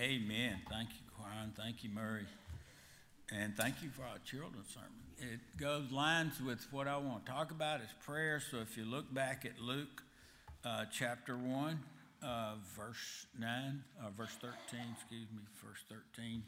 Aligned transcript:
Amen. 0.00 0.56
Thank 0.70 0.88
you, 0.90 1.02
Quine. 1.14 1.52
Thank 1.54 1.84
you, 1.84 1.90
Murray. 1.90 2.24
And 3.30 3.54
thank 3.54 3.82
you 3.82 3.90
for 3.90 4.00
our 4.00 4.16
children's 4.24 4.72
sermon. 4.72 4.88
It 5.18 5.40
goes 5.60 5.92
lines 5.92 6.40
with 6.40 6.66
what 6.70 6.88
I 6.88 6.96
want 6.96 7.26
to 7.26 7.32
talk 7.32 7.50
about 7.50 7.82
is 7.82 7.88
prayer. 8.06 8.40
So 8.50 8.60
if 8.60 8.78
you 8.78 8.86
look 8.86 9.12
back 9.12 9.44
at 9.44 9.60
Luke 9.60 10.02
uh, 10.64 10.86
chapter 10.90 11.36
1, 11.36 11.78
uh, 12.22 12.54
verse 12.74 13.26
9, 13.38 13.84
uh, 14.00 14.08
verse 14.16 14.34
13, 14.40 14.54
excuse 14.96 15.28
me, 15.36 15.42
verse 15.62 15.84
13. 15.90 16.42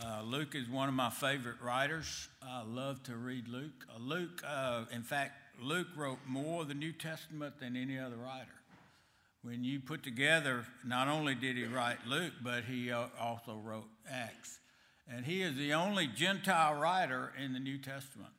Uh, 0.00 0.22
Luke 0.22 0.54
is 0.54 0.68
one 0.68 0.88
of 0.88 0.94
my 0.94 1.10
favorite 1.10 1.60
writers. 1.60 2.28
I 2.40 2.62
love 2.62 3.02
to 3.04 3.16
read 3.16 3.48
Luke. 3.48 3.84
Uh, 3.92 3.98
Luke, 3.98 4.44
uh, 4.46 4.84
in 4.94 5.02
fact, 5.02 5.32
Luke 5.60 5.88
wrote 5.96 6.20
more 6.28 6.62
of 6.62 6.68
the 6.68 6.74
New 6.74 6.92
Testament 6.92 7.58
than 7.58 7.76
any 7.76 7.98
other 7.98 8.16
writer. 8.16 8.61
When 9.42 9.64
you 9.64 9.80
put 9.80 10.04
together, 10.04 10.64
not 10.84 11.08
only 11.08 11.34
did 11.34 11.56
he 11.56 11.64
write 11.64 12.06
Luke, 12.06 12.32
but 12.44 12.62
he 12.64 12.92
uh, 12.92 13.06
also 13.18 13.56
wrote 13.56 13.88
Acts. 14.08 14.60
And 15.08 15.26
he 15.26 15.42
is 15.42 15.56
the 15.56 15.74
only 15.74 16.06
Gentile 16.06 16.74
writer 16.74 17.32
in 17.42 17.52
the 17.52 17.58
New 17.58 17.78
Testament. 17.78 18.30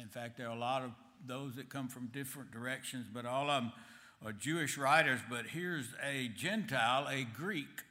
In 0.00 0.08
fact, 0.08 0.36
there 0.36 0.48
are 0.48 0.56
a 0.56 0.58
lot 0.58 0.82
of 0.82 0.90
those 1.24 1.54
that 1.54 1.68
come 1.70 1.86
from 1.86 2.08
different 2.08 2.50
directions, 2.50 3.06
but 3.12 3.24
all 3.24 3.48
of 3.48 3.62
them 3.62 3.72
are 4.24 4.32
Jewish 4.32 4.76
writers. 4.76 5.20
But 5.30 5.46
here's 5.46 5.86
a 6.02 6.28
Gentile, 6.28 7.06
a 7.08 7.22
Greek, 7.22 7.82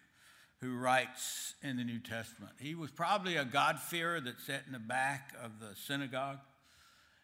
who 0.60 0.77
writes 0.77 1.55
in 1.62 1.77
the 1.77 1.84
New 1.85 1.99
Testament. 1.99 2.54
He 2.60 2.76
was 2.76 2.91
probably 2.91 3.38
a 3.38 3.46
God-fearer 3.46 4.20
that 4.20 4.41
sat 4.41 4.63
in 4.66 4.73
the 4.73 4.80
back 4.80 5.34
of 5.41 5.60
the 5.62 5.76
synagogue 5.76 6.40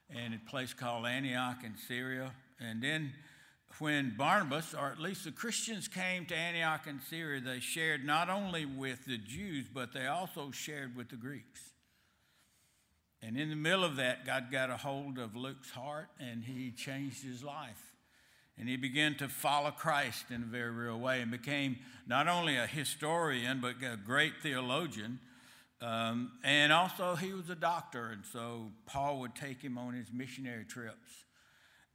in 0.09 0.33
a 0.33 0.49
place 0.49 0.73
called 0.73 1.05
Antioch 1.05 1.57
in 1.65 1.75
Syria. 1.87 2.31
And 2.59 2.81
then 2.81 3.13
when 3.77 4.15
Barnabas, 4.17 4.73
or 4.73 4.87
at 4.87 4.99
least 4.99 5.25
the 5.25 5.31
Christians, 5.31 5.87
came 5.87 6.25
to 6.25 6.35
Antioch 6.35 6.87
in 6.87 6.99
Syria, 6.99 7.39
they 7.39 7.59
shared 7.59 8.03
not 8.03 8.29
only 8.29 8.65
with 8.65 9.05
the 9.05 9.17
Jews, 9.17 9.65
but 9.71 9.93
they 9.93 10.07
also 10.07 10.51
shared 10.51 10.95
with 10.95 11.09
the 11.09 11.15
Greeks. 11.15 11.61
And 13.21 13.37
in 13.37 13.49
the 13.49 13.55
middle 13.55 13.83
of 13.83 13.97
that, 13.97 14.25
God 14.25 14.51
got 14.51 14.69
a 14.69 14.77
hold 14.77 15.17
of 15.17 15.35
Luke's 15.35 15.71
heart 15.71 16.07
and 16.19 16.43
he 16.43 16.71
changed 16.71 17.23
his 17.23 17.43
life. 17.43 17.93
And 18.57 18.67
he 18.67 18.75
began 18.75 19.15
to 19.15 19.29
follow 19.29 19.71
Christ 19.71 20.25
in 20.31 20.43
a 20.43 20.45
very 20.45 20.71
real 20.71 20.99
way 20.99 21.21
and 21.21 21.31
became 21.31 21.77
not 22.07 22.27
only 22.27 22.57
a 22.57 22.67
historian, 22.67 23.61
but 23.61 23.75
a 23.81 23.95
great 23.95 24.33
theologian. 24.41 25.19
Um, 25.81 26.33
and 26.43 26.73
also, 26.73 27.15
he 27.15 27.31
was 27.31 27.49
a 27.49 27.55
doctor. 27.55 28.07
And 28.07 28.25
so, 28.25 28.71
Paul 28.85 29.19
would 29.21 29.33
take 29.33 29.61
him 29.61 29.77
on 29.77 29.93
his 29.93 30.11
missionary 30.11 30.65
trips. 30.65 31.23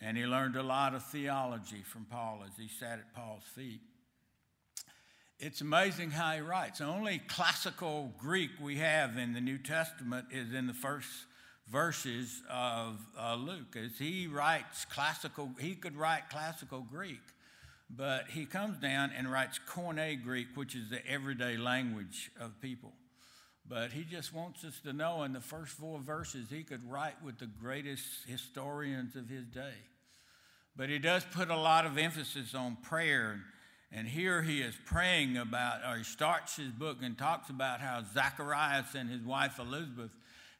And 0.07 0.19
he 0.19 0.27
learned 0.27 0.55
a 0.55 0.63
lot 0.63 0.95
of 0.95 1.03
theology 1.03 1.83
from 1.83 2.05
Paul 2.05 2.43
as 2.45 2.53
he 2.59 2.69
sat 2.69 2.99
at 2.99 3.15
Paul's 3.15 3.45
feet. 3.55 3.81
It's 5.39 5.63
amazing 5.63 6.11
how 6.11 6.33
he 6.33 6.43
writes. 6.43 6.81
The 6.81 6.85
only 6.85 7.23
classical 7.27 8.13
Greek 8.19 8.51
we 8.61 8.77
have 8.77 9.17
in 9.17 9.33
the 9.33 9.41
New 9.41 9.57
Testament 9.57 10.27
is 10.31 10.53
in 10.53 10.67
the 10.67 10.75
first 10.75 11.09
verses 11.69 12.43
of 12.51 13.01
uh, 13.19 13.35
Luke. 13.37 13.77
As 13.83 13.99
he 13.99 14.27
writes 14.27 14.85
classical, 14.85 15.51
he 15.59 15.75
could 15.75 15.97
write 15.97 16.29
classical 16.29 16.81
Greek, 16.83 17.23
but 17.89 18.27
he 18.29 18.45
comes 18.45 18.77
down 18.77 19.11
and 19.17 19.33
writes 19.33 19.59
Koine 19.67 20.23
Greek, 20.23 20.49
which 20.55 20.75
is 20.75 20.91
the 20.91 21.05
everyday 21.09 21.57
language 21.57 22.31
of 22.39 22.61
people. 22.61 22.93
But 23.67 23.93
he 23.93 24.05
just 24.05 24.35
wants 24.35 24.65
us 24.65 24.79
to 24.85 24.93
know 24.93 25.23
in 25.23 25.33
the 25.33 25.41
first 25.41 25.73
four 25.73 25.99
verses, 25.99 26.51
he 26.51 26.63
could 26.63 26.85
write 26.91 27.23
with 27.25 27.39
the 27.39 27.47
greatest 27.47 28.05
historians 28.27 29.17
of 29.17 29.31
his 29.31 29.47
day. 29.47 29.73
But 30.77 30.89
he 30.89 30.99
does 30.99 31.25
put 31.25 31.51
a 31.51 31.57
lot 31.57 31.87
of 31.87 31.99
emphasis 31.99 32.55
on 32.55 32.77
prayer. 32.83 33.41
And 33.93 34.09
here 34.09 34.43
he 34.43 34.61
is 34.61 34.75
praying 34.87 35.37
about, 35.37 35.81
or 35.89 35.99
he 35.99 36.05
starts 36.05 36.57
his 36.57 36.73
book 36.73 36.99
and 37.03 37.17
talks 37.17 37.49
about 37.49 37.81
how 37.81 38.03
Zacharias 38.13 38.95
and 38.95 39.09
his 39.09 39.23
wife 39.23 39.61
Elizabeth 39.61 40.11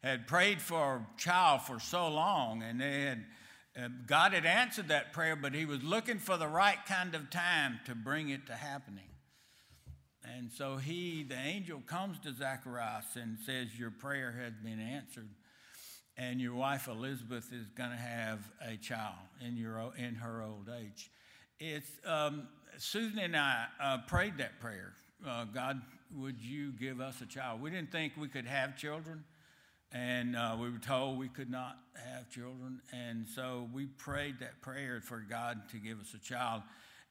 had 0.05 0.27
prayed 0.27 0.61
for 0.61 0.97
a 0.97 1.19
child 1.19 1.63
for 1.63 1.81
so 1.81 2.09
long, 2.09 2.63
and 2.63 2.81
they 2.81 3.03
had, 3.03 3.25
uh, 3.77 3.89
God 4.07 4.35
had 4.35 4.45
answered 4.45 4.89
that 4.89 5.15
prayer, 5.15 5.35
but 5.35 5.55
he 5.55 5.65
was 5.65 5.83
looking 5.83 6.19
for 6.19 6.37
the 6.37 6.47
right 6.47 6.79
kind 6.87 7.15
of 7.15 7.31
time 7.31 7.81
to 7.87 7.95
bring 7.95 8.29
it 8.29 8.47
to 8.47 8.53
happening. 8.53 9.09
And 10.37 10.53
so 10.53 10.77
he, 10.77 11.23
the 11.23 11.37
angel, 11.39 11.83
comes 11.87 12.19
to 12.21 12.35
Zacharias 12.35 13.17
and 13.17 13.39
says, 13.45 13.79
Your 13.79 13.91
prayer 13.91 14.33
has 14.43 14.53
been 14.63 14.81
answered, 14.81 15.29
and 16.17 16.41
your 16.41 16.55
wife 16.55 16.89
Elizabeth 16.89 17.53
is 17.53 17.67
going 17.77 17.91
to 17.91 17.97
have 17.97 18.41
a 18.61 18.77
child 18.77 19.15
in, 19.45 19.57
your, 19.57 19.93
in 19.97 20.15
her 20.15 20.43
old 20.43 20.71
age. 20.81 21.11
It's, 21.59 21.91
um, 22.07 22.49
Susan 22.79 23.19
and 23.19 23.37
I 23.37 23.67
uh, 23.81 23.99
prayed 24.07 24.39
that 24.39 24.61
prayer. 24.61 24.93
Uh, 25.27 25.45
God, 25.45 25.81
would 26.17 26.41
you 26.41 26.73
give 26.73 27.01
us 27.01 27.21
a 27.21 27.27
child? 27.27 27.61
We 27.61 27.71
didn't 27.71 27.91
think 27.91 28.13
we 28.17 28.29
could 28.29 28.47
have 28.47 28.77
children, 28.77 29.25
and 29.93 30.37
uh, 30.37 30.57
we 30.61 30.71
were 30.71 30.79
told 30.79 31.19
we 31.19 31.29
could 31.29 31.51
not 31.51 31.79
have 31.95 32.29
children. 32.31 32.81
And 32.93 33.27
so 33.27 33.69
we 33.73 33.87
prayed 33.87 34.41
that 34.41 34.61
prayer 34.61 35.01
for 35.01 35.19
God 35.19 35.69
to 35.71 35.79
give 35.79 36.01
us 36.01 36.15
a 36.15 36.19
child. 36.19 36.63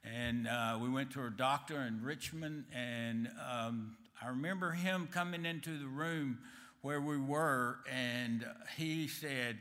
And 0.03 0.47
uh, 0.47 0.77
we 0.81 0.89
went 0.89 1.11
to 1.11 1.25
a 1.25 1.29
doctor 1.29 1.81
in 1.81 2.03
Richmond, 2.03 2.65
and 2.73 3.29
um, 3.49 3.95
I 4.21 4.29
remember 4.29 4.71
him 4.71 5.07
coming 5.11 5.45
into 5.45 5.77
the 5.77 5.87
room 5.87 6.39
where 6.83 7.01
we 7.01 7.17
were, 7.17 7.79
and 7.91 8.45
he 8.77 9.07
said, 9.07 9.57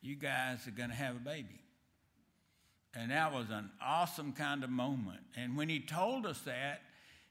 You 0.00 0.16
guys 0.16 0.66
are 0.66 0.72
going 0.72 0.88
to 0.88 0.96
have 0.96 1.16
a 1.16 1.20
baby. 1.20 1.60
And 2.94 3.10
that 3.10 3.32
was 3.32 3.50
an 3.50 3.70
awesome 3.80 4.32
kind 4.32 4.64
of 4.64 4.70
moment. 4.70 5.20
And 5.36 5.56
when 5.56 5.68
he 5.68 5.80
told 5.80 6.26
us 6.26 6.40
that, 6.40 6.82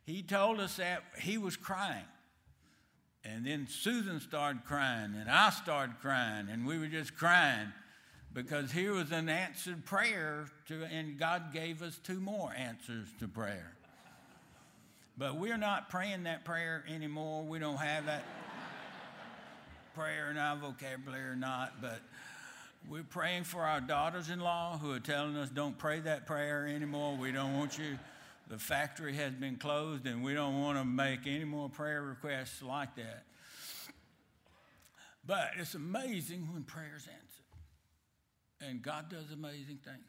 he 0.06 0.24
told 0.24 0.60
us 0.60 0.78
that 0.78 1.04
he 1.20 1.38
was 1.38 1.58
crying. 1.58 2.06
And 3.24 3.46
then 3.46 3.68
Susan 3.68 4.20
started 4.20 4.64
crying, 4.66 5.16
and 5.16 5.30
I 5.30 5.50
started 5.50 6.00
crying, 6.02 6.48
and 6.50 6.66
we 6.66 6.80
were 6.80 6.88
just 6.88 7.16
crying 7.16 7.72
because 8.34 8.72
here 8.72 8.94
was 8.94 9.12
an 9.12 9.28
answered 9.28 9.86
prayer, 9.86 10.48
to, 10.68 10.84
and 10.86 11.20
God 11.20 11.52
gave 11.54 11.82
us 11.82 12.00
two 12.04 12.20
more 12.20 12.52
answers 12.54 13.08
to 13.20 13.28
prayer. 13.28 13.74
But 15.18 15.38
we're 15.38 15.58
not 15.58 15.90
praying 15.90 16.24
that 16.24 16.46
prayer 16.46 16.84
anymore. 16.90 17.44
We 17.44 17.60
don't 17.60 17.78
have 17.78 18.06
that 18.06 18.24
prayer 19.94 20.32
in 20.32 20.38
our 20.38 20.56
vocabulary 20.56 21.24
or 21.24 21.36
not, 21.36 21.82
but 21.82 22.02
we're 22.90 23.04
praying 23.04 23.44
for 23.44 23.62
our 23.62 23.82
daughters 23.82 24.30
in 24.30 24.40
law 24.40 24.78
who 24.78 24.92
are 24.92 25.00
telling 25.00 25.36
us 25.36 25.50
don't 25.50 25.78
pray 25.78 26.00
that 26.00 26.26
prayer 26.26 26.68
anymore. 26.68 27.16
We 27.16 27.32
don't 27.32 27.58
want 27.58 27.78
you. 27.78 27.98
The 28.50 28.58
factory 28.58 29.16
has 29.16 29.34
been 29.34 29.56
closed, 29.56 30.06
and 30.06 30.24
we 30.24 30.34
don't 30.34 30.60
want 30.60 30.78
to 30.78 30.84
make 30.84 31.22
any 31.26 31.46
more 31.46 31.70
prayer 31.70 32.02
requests 32.02 32.62
like 32.62 32.96
that. 32.96 33.24
But 35.26 35.52
it's 35.58 35.76
amazing 35.76 36.50
when 36.52 36.64
prayer's 36.64 37.08
answered. 37.08 38.70
And 38.70 38.82
God 38.82 39.10
does 39.10 39.32
amazing 39.32 39.80
things. 39.84 40.06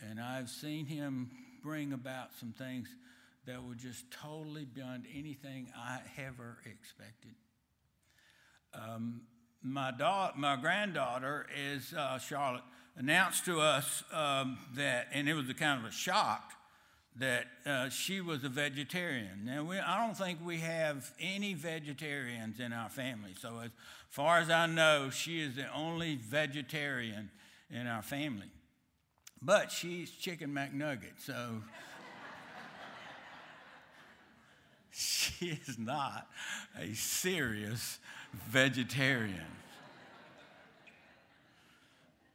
And 0.00 0.20
I've 0.20 0.48
seen 0.48 0.86
Him 0.86 1.30
bring 1.62 1.92
about 1.92 2.32
some 2.38 2.52
things 2.52 2.88
that 3.46 3.62
were 3.62 3.74
just 3.74 4.10
totally 4.10 4.64
beyond 4.64 5.06
anything 5.14 5.68
I 5.76 6.00
ever 6.18 6.58
expected. 6.64 7.34
Um, 8.74 9.22
my, 9.62 9.90
da- 9.90 10.32
my 10.36 10.56
granddaughter 10.56 11.46
is 11.56 11.92
uh, 11.94 12.18
Charlotte 12.18 12.62
announced 12.96 13.44
to 13.46 13.60
us 13.60 14.04
um, 14.12 14.58
that, 14.74 15.08
and 15.12 15.28
it 15.28 15.34
was 15.34 15.48
a 15.48 15.54
kind 15.54 15.80
of 15.80 15.86
a 15.86 15.92
shock 15.92 16.52
that 17.16 17.46
uh, 17.64 17.88
she 17.88 18.20
was 18.20 18.42
a 18.44 18.48
vegetarian. 18.48 19.44
Now, 19.44 19.62
we, 19.64 19.78
I 19.78 20.04
don't 20.04 20.16
think 20.16 20.40
we 20.44 20.58
have 20.58 21.12
any 21.20 21.54
vegetarians 21.54 22.58
in 22.58 22.72
our 22.72 22.88
family. 22.88 23.34
So, 23.40 23.60
as 23.64 23.70
far 24.10 24.38
as 24.38 24.50
I 24.50 24.66
know, 24.66 25.10
she 25.10 25.40
is 25.40 25.56
the 25.56 25.72
only 25.72 26.16
vegetarian 26.16 27.30
in 27.70 27.86
our 27.86 28.02
family. 28.02 28.50
But 29.40 29.70
she's 29.70 30.10
chicken 30.10 30.50
McNugget, 30.50 31.20
so 31.24 31.62
she 35.38 35.58
is 35.66 35.78
not 35.78 36.28
a 36.78 36.94
serious 36.94 37.98
vegetarian. 38.48 39.46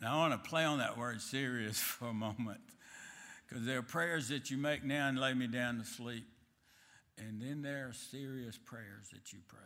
Now, 0.02 0.16
I 0.16 0.18
want 0.30 0.44
to 0.44 0.50
play 0.50 0.64
on 0.64 0.80
that 0.80 0.98
word 0.98 1.22
serious 1.22 1.78
for 1.80 2.08
a 2.08 2.14
moment 2.14 2.62
because 3.48 3.66
there 3.66 3.80
are 3.80 3.84
prayers 3.84 4.30
that 4.30 4.50
you 4.50 4.58
make 4.58 4.84
now 4.84 5.08
and 5.08 5.20
lay 5.20 5.34
me 5.34 5.48
down 5.48 5.80
to 5.80 5.86
sleep. 5.86 6.26
And 7.18 7.42
then 7.42 7.62
there 7.62 7.88
are 7.90 7.94
serious 7.94 8.58
prayers 8.58 9.10
that 9.12 9.34
you 9.34 9.40
pray. 9.48 9.60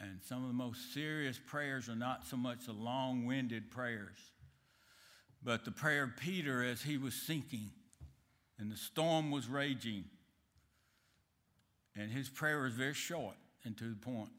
And 0.00 0.20
some 0.22 0.42
of 0.42 0.48
the 0.48 0.54
most 0.54 0.94
serious 0.94 1.40
prayers 1.44 1.88
are 1.88 1.96
not 1.96 2.24
so 2.26 2.36
much 2.36 2.66
the 2.66 2.72
long 2.72 3.26
winded 3.26 3.70
prayers, 3.70 4.16
but 5.42 5.64
the 5.64 5.72
prayer 5.72 6.04
of 6.04 6.16
Peter 6.16 6.62
as 6.62 6.82
he 6.82 6.96
was 6.96 7.14
sinking 7.14 7.70
and 8.58 8.70
the 8.70 8.76
storm 8.76 9.30
was 9.30 9.48
raging. 9.48 10.04
And 11.96 12.10
his 12.10 12.28
prayer 12.28 12.60
was 12.60 12.74
very 12.74 12.94
short 12.94 13.34
and 13.64 13.76
to 13.76 13.84
the 13.84 13.96
point. 13.96 14.30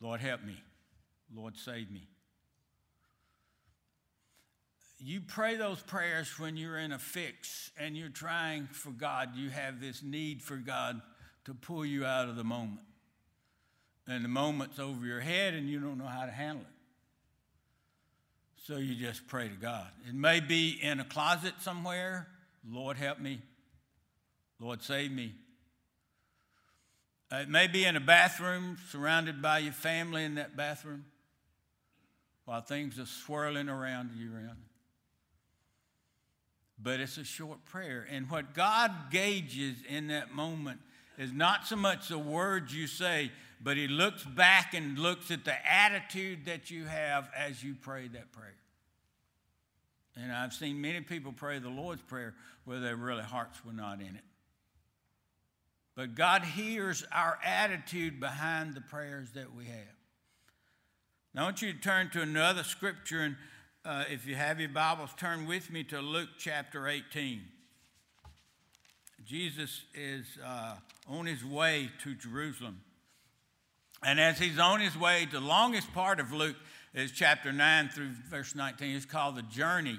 Lord, 0.00 0.20
help 0.20 0.42
me. 0.44 0.56
Lord, 1.34 1.56
save 1.56 1.90
me. 1.90 2.08
you 4.98 5.20
pray 5.20 5.56
those 5.56 5.80
prayers 5.82 6.38
when 6.38 6.56
you're 6.56 6.78
in 6.78 6.92
a 6.92 6.98
fix 6.98 7.70
and 7.78 7.96
you're 7.96 8.08
trying 8.08 8.66
for 8.72 8.90
God. 8.90 9.36
You 9.36 9.50
have 9.50 9.80
this 9.80 10.02
need 10.02 10.42
for 10.42 10.56
God 10.56 11.00
to 11.44 11.54
pull 11.54 11.84
you 11.84 12.06
out 12.06 12.28
of 12.28 12.36
the 12.36 12.44
moment. 12.44 12.80
And 14.08 14.24
the 14.24 14.28
moment's 14.28 14.78
over 14.78 15.04
your 15.04 15.20
head 15.20 15.54
and 15.54 15.68
you 15.68 15.80
don't 15.80 15.98
know 15.98 16.06
how 16.06 16.24
to 16.24 16.32
handle 16.32 16.62
it. 16.62 16.72
So 18.64 18.78
you 18.78 18.94
just 18.94 19.26
pray 19.28 19.48
to 19.48 19.54
God. 19.54 19.86
It 20.08 20.14
may 20.14 20.40
be 20.40 20.78
in 20.82 20.98
a 20.98 21.04
closet 21.04 21.54
somewhere. 21.60 22.28
Lord, 22.68 22.96
help 22.96 23.20
me. 23.20 23.40
Lord, 24.58 24.82
save 24.82 25.12
me. 25.12 25.34
Uh, 27.30 27.36
it 27.36 27.48
may 27.48 27.66
be 27.66 27.84
in 27.84 27.96
a 27.96 28.00
bathroom, 28.00 28.78
surrounded 28.90 29.42
by 29.42 29.58
your 29.58 29.72
family 29.72 30.24
in 30.24 30.36
that 30.36 30.56
bathroom, 30.56 31.04
while 32.44 32.60
things 32.60 32.98
are 32.98 33.06
swirling 33.06 33.68
around 33.68 34.10
you 34.16 34.32
around. 34.32 34.58
But 36.80 37.00
it's 37.00 37.16
a 37.16 37.24
short 37.24 37.64
prayer. 37.64 38.06
And 38.08 38.30
what 38.30 38.54
God 38.54 38.92
gauges 39.10 39.78
in 39.88 40.08
that 40.08 40.32
moment 40.32 40.80
is 41.18 41.32
not 41.32 41.66
so 41.66 41.76
much 41.76 42.08
the 42.08 42.18
words 42.18 42.74
you 42.74 42.86
say, 42.86 43.32
but 43.60 43.76
He 43.76 43.88
looks 43.88 44.22
back 44.22 44.74
and 44.74 44.98
looks 44.98 45.30
at 45.30 45.44
the 45.44 45.54
attitude 45.70 46.44
that 46.44 46.70
you 46.70 46.84
have 46.84 47.28
as 47.36 47.62
you 47.62 47.74
pray 47.80 48.08
that 48.08 48.30
prayer. 48.32 48.54
And 50.16 50.32
I've 50.32 50.52
seen 50.52 50.80
many 50.80 51.00
people 51.00 51.32
pray 51.32 51.58
the 51.58 51.68
Lord's 51.68 52.02
Prayer 52.02 52.34
where 52.64 52.80
their 52.80 52.96
really 52.96 53.22
hearts 53.22 53.64
were 53.64 53.72
not 53.72 54.00
in 54.00 54.14
it. 54.14 54.24
But 55.96 56.14
God 56.14 56.42
hears 56.42 57.04
our 57.10 57.38
attitude 57.42 58.20
behind 58.20 58.74
the 58.74 58.82
prayers 58.82 59.30
that 59.32 59.54
we 59.54 59.64
have. 59.64 59.96
Now, 61.34 61.42
I 61.42 61.44
want 61.44 61.62
you 61.62 61.72
to 61.72 61.78
turn 61.78 62.10
to 62.10 62.20
another 62.20 62.64
scripture, 62.64 63.20
and 63.20 63.36
uh, 63.84 64.04
if 64.10 64.26
you 64.26 64.34
have 64.34 64.60
your 64.60 64.68
Bibles, 64.68 65.10
turn 65.16 65.46
with 65.46 65.70
me 65.70 65.84
to 65.84 66.00
Luke 66.00 66.28
chapter 66.38 66.86
18. 66.86 67.40
Jesus 69.24 69.84
is 69.94 70.26
uh, 70.44 70.74
on 71.08 71.24
his 71.24 71.42
way 71.42 71.90
to 72.02 72.14
Jerusalem. 72.14 72.82
And 74.04 74.20
as 74.20 74.38
he's 74.38 74.58
on 74.58 74.80
his 74.80 74.96
way, 74.96 75.26
the 75.30 75.40
longest 75.40 75.92
part 75.94 76.20
of 76.20 76.30
Luke 76.30 76.56
is 76.94 77.10
chapter 77.10 77.52
9 77.52 77.88
through 77.88 78.10
verse 78.28 78.54
19. 78.54 78.94
It's 78.94 79.06
called 79.06 79.36
the 79.36 79.42
journey. 79.42 79.98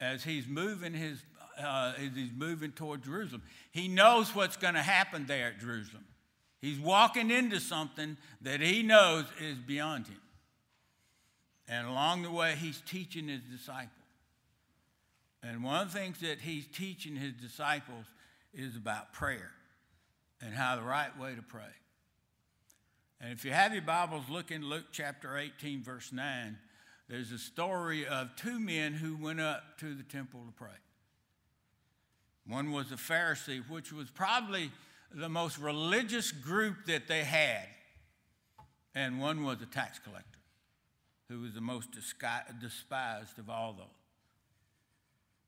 As 0.00 0.22
he's 0.22 0.46
moving 0.46 0.94
his 0.94 1.20
uh, 1.62 1.92
as 1.96 2.14
he's 2.14 2.32
moving 2.36 2.72
toward 2.72 3.02
Jerusalem. 3.02 3.42
He 3.70 3.88
knows 3.88 4.34
what's 4.34 4.56
going 4.56 4.74
to 4.74 4.82
happen 4.82 5.26
there 5.26 5.48
at 5.48 5.60
Jerusalem. 5.60 6.04
He's 6.60 6.78
walking 6.78 7.30
into 7.30 7.60
something 7.60 8.16
that 8.42 8.60
he 8.60 8.82
knows 8.82 9.24
is 9.40 9.58
beyond 9.58 10.06
him. 10.06 10.20
And 11.68 11.86
along 11.86 12.22
the 12.22 12.30
way, 12.30 12.54
he's 12.56 12.80
teaching 12.86 13.28
his 13.28 13.42
disciples. 13.42 13.92
And 15.42 15.62
one 15.62 15.82
of 15.82 15.92
the 15.92 15.98
things 15.98 16.20
that 16.20 16.40
he's 16.40 16.66
teaching 16.66 17.14
his 17.14 17.34
disciples 17.34 18.06
is 18.52 18.76
about 18.76 19.12
prayer 19.12 19.52
and 20.40 20.54
how 20.54 20.76
the 20.76 20.82
right 20.82 21.16
way 21.18 21.34
to 21.34 21.42
pray. 21.42 21.62
And 23.20 23.32
if 23.32 23.44
you 23.44 23.52
have 23.52 23.72
your 23.72 23.82
Bibles, 23.82 24.24
look 24.28 24.50
in 24.50 24.68
Luke 24.68 24.86
chapter 24.92 25.36
18, 25.36 25.82
verse 25.82 26.12
9. 26.12 26.56
There's 27.08 27.32
a 27.32 27.38
story 27.38 28.06
of 28.06 28.34
two 28.36 28.58
men 28.58 28.92
who 28.92 29.16
went 29.16 29.40
up 29.40 29.78
to 29.78 29.94
the 29.94 30.02
temple 30.02 30.44
to 30.46 30.52
pray. 30.52 30.76
One 32.48 32.72
was 32.72 32.90
a 32.90 32.96
Pharisee, 32.96 33.68
which 33.68 33.92
was 33.92 34.10
probably 34.10 34.72
the 35.14 35.28
most 35.28 35.58
religious 35.58 36.32
group 36.32 36.86
that 36.86 37.06
they 37.06 37.22
had. 37.22 37.66
And 38.94 39.20
one 39.20 39.44
was 39.44 39.60
a 39.62 39.66
tax 39.66 39.98
collector, 39.98 40.38
who 41.28 41.40
was 41.40 41.54
the 41.54 41.60
most 41.60 41.90
despised 41.92 43.38
of 43.38 43.50
all 43.50 43.74
those. 43.74 43.86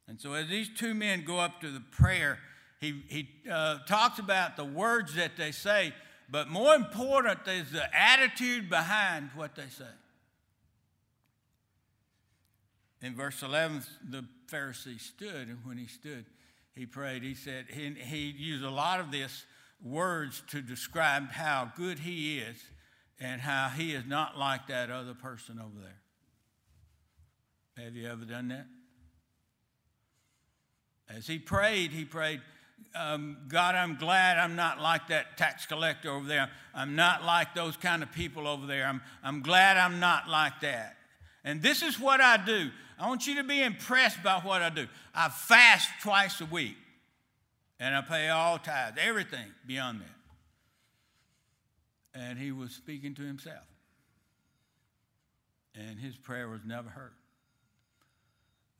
And 0.06 0.20
so, 0.20 0.34
as 0.34 0.48
these 0.48 0.68
two 0.76 0.92
men 0.92 1.24
go 1.24 1.38
up 1.38 1.60
to 1.62 1.70
the 1.70 1.80
prayer, 1.80 2.38
he, 2.80 3.02
he 3.08 3.28
uh, 3.50 3.78
talks 3.86 4.18
about 4.18 4.56
the 4.56 4.64
words 4.64 5.14
that 5.14 5.36
they 5.36 5.52
say, 5.52 5.94
but 6.28 6.48
more 6.48 6.74
important 6.74 7.40
is 7.46 7.72
the 7.72 7.96
attitude 7.96 8.68
behind 8.68 9.30
what 9.34 9.54
they 9.54 9.68
say. 9.68 9.84
In 13.02 13.14
verse 13.14 13.42
11, 13.42 13.82
the 14.08 14.24
Pharisee 14.48 15.00
stood, 15.00 15.48
and 15.48 15.58
when 15.64 15.78
he 15.78 15.86
stood, 15.86 16.26
he 16.74 16.86
prayed. 16.86 17.22
He 17.22 17.34
said, 17.34 17.66
he, 17.68 17.94
he 17.94 18.30
used 18.30 18.64
a 18.64 18.70
lot 18.70 19.00
of 19.00 19.10
this 19.10 19.44
words 19.82 20.42
to 20.48 20.60
describe 20.60 21.30
how 21.30 21.72
good 21.76 21.98
he 21.98 22.38
is 22.38 22.56
and 23.18 23.40
how 23.40 23.68
he 23.68 23.92
is 23.92 24.04
not 24.06 24.38
like 24.38 24.66
that 24.68 24.90
other 24.90 25.14
person 25.14 25.58
over 25.58 25.80
there. 25.80 26.00
Have 27.84 27.94
you 27.94 28.08
ever 28.08 28.24
done 28.24 28.48
that? 28.48 28.66
As 31.08 31.26
he 31.26 31.38
prayed, 31.38 31.90
he 31.90 32.04
prayed, 32.04 32.40
um, 32.94 33.36
God, 33.48 33.74
I'm 33.74 33.96
glad 33.96 34.38
I'm 34.38 34.56
not 34.56 34.80
like 34.80 35.08
that 35.08 35.36
tax 35.36 35.66
collector 35.66 36.10
over 36.10 36.26
there. 36.26 36.50
I'm 36.74 36.94
not 36.94 37.24
like 37.24 37.54
those 37.54 37.76
kind 37.76 38.02
of 38.02 38.12
people 38.12 38.46
over 38.46 38.66
there. 38.66 38.86
I'm, 38.86 39.00
I'm 39.22 39.42
glad 39.42 39.76
I'm 39.76 40.00
not 40.00 40.28
like 40.28 40.60
that. 40.60 40.96
And 41.44 41.62
this 41.62 41.82
is 41.82 41.98
what 41.98 42.20
I 42.20 42.36
do. 42.36 42.70
I 43.00 43.08
want 43.08 43.26
you 43.26 43.36
to 43.36 43.44
be 43.44 43.62
impressed 43.62 44.22
by 44.22 44.40
what 44.40 44.60
I 44.60 44.68
do. 44.68 44.86
I 45.14 45.30
fast 45.30 45.88
twice 46.02 46.42
a 46.42 46.44
week, 46.44 46.76
and 47.78 47.96
I 47.96 48.02
pay 48.02 48.28
all 48.28 48.58
tithes, 48.58 48.98
everything 49.00 49.46
beyond 49.66 50.02
that. 50.02 50.06
And 52.20 52.38
he 52.38 52.52
was 52.52 52.72
speaking 52.72 53.14
to 53.14 53.22
himself. 53.22 53.64
And 55.74 55.98
his 55.98 56.14
prayer 56.14 56.46
was 56.48 56.60
never 56.66 56.90
heard. 56.90 57.14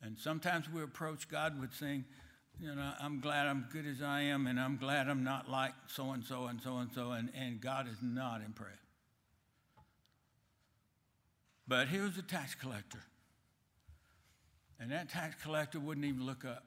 And 0.03 0.19
sometimes 0.19 0.69
we 0.69 0.83
approach 0.83 1.27
God 1.27 1.59
with 1.59 1.73
saying, 1.73 2.05
you 2.59 2.75
know, 2.75 2.91
I'm 3.01 3.21
glad 3.21 3.47
I'm 3.47 3.65
good 3.73 3.87
as 3.87 4.03
I 4.03 4.21
am, 4.21 4.45
and 4.45 4.59
I'm 4.59 4.77
glad 4.77 5.09
I'm 5.09 5.23
not 5.23 5.49
like 5.49 5.73
so 5.87 6.11
and 6.11 6.23
so 6.23 6.45
and 6.45 6.61
so 6.61 6.77
and 6.77 6.91
so, 6.93 7.11
and 7.11 7.59
God 7.59 7.87
is 7.87 7.97
not 8.03 8.41
impressed. 8.45 8.77
But 11.67 11.87
he 11.87 11.97
was 11.97 12.19
a 12.19 12.21
tax 12.21 12.53
collector. 12.53 12.99
And 14.81 14.91
that 14.91 15.09
tax 15.09 15.41
collector 15.43 15.79
wouldn't 15.79 16.07
even 16.07 16.25
look 16.25 16.43
up. 16.43 16.63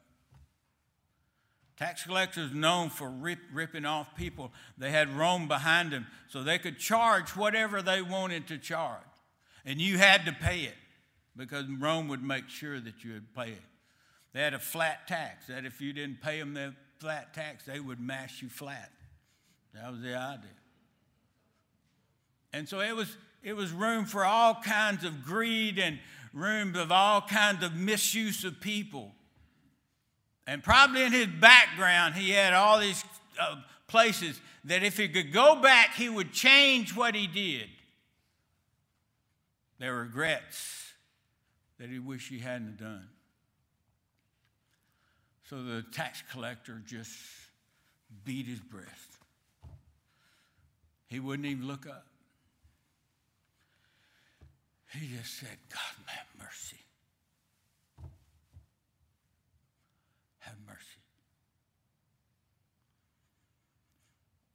Tax 1.76 2.04
collectors 2.04 2.52
known 2.54 2.88
for 2.88 3.10
rip, 3.10 3.40
ripping 3.52 3.84
off 3.84 4.14
people. 4.14 4.52
They 4.78 4.92
had 4.92 5.16
Rome 5.16 5.48
behind 5.48 5.90
them, 5.90 6.06
so 6.28 6.44
they 6.44 6.58
could 6.58 6.78
charge 6.78 7.30
whatever 7.30 7.82
they 7.82 8.00
wanted 8.00 8.46
to 8.46 8.58
charge. 8.58 9.02
And 9.64 9.80
you 9.80 9.98
had 9.98 10.24
to 10.26 10.32
pay 10.32 10.60
it 10.60 10.76
because 11.36 11.64
Rome 11.68 12.06
would 12.06 12.22
make 12.22 12.48
sure 12.48 12.78
that 12.78 13.02
you 13.02 13.14
would 13.14 13.34
pay 13.34 13.50
it. 13.50 13.62
They 14.32 14.40
had 14.40 14.54
a 14.54 14.60
flat 14.60 15.08
tax, 15.08 15.48
that 15.48 15.64
if 15.64 15.80
you 15.80 15.92
didn't 15.92 16.20
pay 16.22 16.38
them 16.38 16.54
that 16.54 16.74
flat 16.98 17.34
tax, 17.34 17.64
they 17.64 17.80
would 17.80 17.98
mash 17.98 18.40
you 18.40 18.48
flat. 18.48 18.92
That 19.74 19.90
was 19.90 20.00
the 20.00 20.16
idea. 20.16 20.50
And 22.52 22.68
so 22.68 22.80
it 22.80 22.94
was, 22.94 23.16
it 23.44 23.54
was 23.54 23.70
room 23.70 24.06
for 24.06 24.24
all 24.24 24.54
kinds 24.54 25.04
of 25.04 25.22
greed 25.22 25.78
and 25.78 25.98
room 26.32 26.74
of 26.74 26.90
all 26.90 27.20
kinds 27.20 27.62
of 27.62 27.74
misuse 27.74 28.42
of 28.42 28.58
people. 28.60 29.12
And 30.46 30.62
probably 30.62 31.02
in 31.02 31.12
his 31.12 31.26
background, 31.26 32.14
he 32.14 32.30
had 32.30 32.54
all 32.54 32.80
these 32.80 33.04
uh, 33.40 33.56
places 33.86 34.40
that 34.64 34.82
if 34.82 34.96
he 34.96 35.08
could 35.08 35.32
go 35.32 35.60
back, 35.60 35.94
he 35.94 36.08
would 36.08 36.32
change 36.32 36.96
what 36.96 37.14
he 37.14 37.26
did. 37.26 37.68
There 39.78 39.92
were 39.92 40.04
regrets 40.04 40.92
that 41.78 41.90
he 41.90 41.98
wished 41.98 42.30
he 42.30 42.38
hadn't 42.38 42.78
done. 42.78 43.08
So 45.50 45.62
the 45.62 45.84
tax 45.92 46.22
collector 46.32 46.80
just 46.86 47.12
beat 48.24 48.46
his 48.46 48.60
breast. 48.60 49.18
He 51.08 51.20
wouldn't 51.20 51.46
even 51.46 51.66
look 51.66 51.86
up. 51.86 52.06
He 54.94 55.16
just 55.16 55.38
said, 55.38 55.58
God, 55.70 56.06
have 56.06 56.26
mercy. 56.38 56.78
Have 60.38 60.56
mercy. 60.66 60.78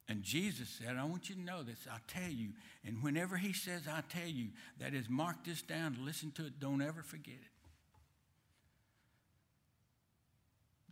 And 0.08 0.22
Jesus 0.22 0.68
said, 0.68 0.96
I 0.96 1.04
want 1.04 1.28
you 1.28 1.36
to 1.36 1.40
know 1.40 1.62
this. 1.62 1.86
I 1.90 1.98
tell 2.08 2.30
you. 2.30 2.48
And 2.84 3.02
whenever 3.02 3.36
he 3.36 3.52
says, 3.52 3.82
I 3.88 4.02
tell 4.08 4.28
you, 4.28 4.48
that 4.80 4.94
is, 4.94 5.08
mark 5.08 5.44
this 5.44 5.62
down, 5.62 5.98
listen 6.00 6.32
to 6.32 6.46
it, 6.46 6.58
don't 6.58 6.82
ever 6.82 7.02
forget 7.02 7.34
it. 7.34 7.68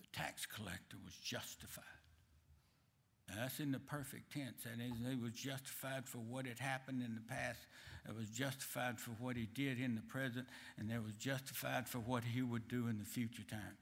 The 0.02 0.18
tax 0.18 0.46
collector 0.46 0.98
was 1.04 1.14
justified. 1.14 1.84
That's 3.40 3.60
in 3.60 3.70
the 3.70 3.78
perfect 3.78 4.32
tense. 4.32 4.64
That 4.64 4.82
is, 4.82 4.92
he 5.08 5.14
was 5.14 5.32
justified 5.32 6.06
for 6.06 6.18
what 6.18 6.46
had 6.46 6.58
happened 6.58 7.02
in 7.02 7.14
the 7.14 7.20
past 7.20 7.60
that 8.04 8.16
was 8.16 8.28
justified 8.30 8.98
for 8.98 9.12
what 9.12 9.36
he 9.36 9.46
did 9.46 9.78
in 9.78 9.94
the 9.94 10.00
present, 10.00 10.46
and 10.76 10.90
that 10.90 11.04
was 11.04 11.12
justified 11.12 11.88
for 11.88 11.98
what 11.98 12.24
he 12.24 12.42
would 12.42 12.66
do 12.66 12.88
in 12.88 12.98
the 12.98 13.04
future 13.04 13.44
time. 13.48 13.76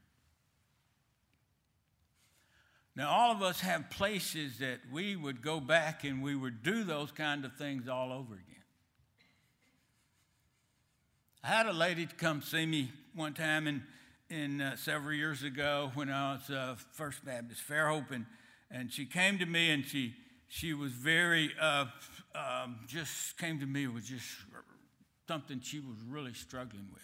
Now, 2.95 3.11
all 3.11 3.33
of 3.33 3.43
us 3.43 3.61
have 3.61 3.89
places 3.89 4.59
that 4.59 4.81
we 4.93 5.17
would 5.17 5.41
go 5.41 5.61
back 5.61 6.05
and 6.05 6.23
we 6.23 6.35
would 6.35 6.63
do 6.63 6.85
those 6.85 7.11
kind 7.11 7.45
of 7.45 7.55
things 7.55 7.89
all 7.89 8.13
over 8.13 8.35
again. 8.35 8.63
I 11.43 11.49
had 11.49 11.67
a 11.67 11.73
lady 11.73 12.07
come 12.07 12.43
see 12.43 12.67
me 12.67 12.91
one 13.15 13.33
time 13.33 13.67
in, 13.67 13.85
in 14.29 14.61
uh, 14.61 14.77
several 14.77 15.15
years 15.15 15.43
ago 15.43 15.93
when 15.95 16.11
I 16.11 16.35
was 16.35 16.51
uh, 16.51 16.75
First 16.93 17.25
Baptist 17.25 17.63
Fairhope, 17.67 18.11
and, 18.11 18.27
and 18.71 18.93
she 18.93 19.07
came 19.07 19.39
to 19.39 19.47
me 19.47 19.71
and 19.71 19.85
she 19.85 20.15
she 20.49 20.75
was 20.75 20.93
very 20.93 21.51
uh, 21.61 21.87
um, 22.35 22.81
just 22.87 23.37
came 23.39 23.59
to 23.61 23.67
me 23.67 23.87
with 23.87 24.05
just 24.05 24.27
something 25.27 25.61
she 25.61 25.81
was 25.81 25.97
really 26.09 26.35
struggling 26.35 26.87
with. 26.93 27.03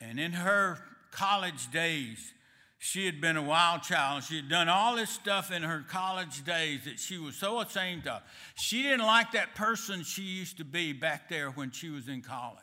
And 0.00 0.18
in 0.18 0.32
her 0.32 0.78
college 1.10 1.70
days, 1.70 2.32
she 2.78 3.06
had 3.06 3.20
been 3.20 3.36
a 3.36 3.42
wild 3.42 3.82
child. 3.82 4.22
She 4.22 4.36
had 4.36 4.48
done 4.48 4.68
all 4.68 4.94
this 4.94 5.10
stuff 5.10 5.50
in 5.50 5.62
her 5.62 5.84
college 5.88 6.44
days 6.44 6.84
that 6.84 7.00
she 7.00 7.18
was 7.18 7.34
so 7.34 7.60
ashamed 7.60 8.06
of. 8.06 8.22
She 8.54 8.82
didn't 8.82 9.06
like 9.06 9.32
that 9.32 9.54
person 9.54 10.04
she 10.04 10.22
used 10.22 10.58
to 10.58 10.64
be 10.64 10.92
back 10.92 11.28
there 11.28 11.50
when 11.50 11.72
she 11.72 11.90
was 11.90 12.08
in 12.08 12.22
college. 12.22 12.62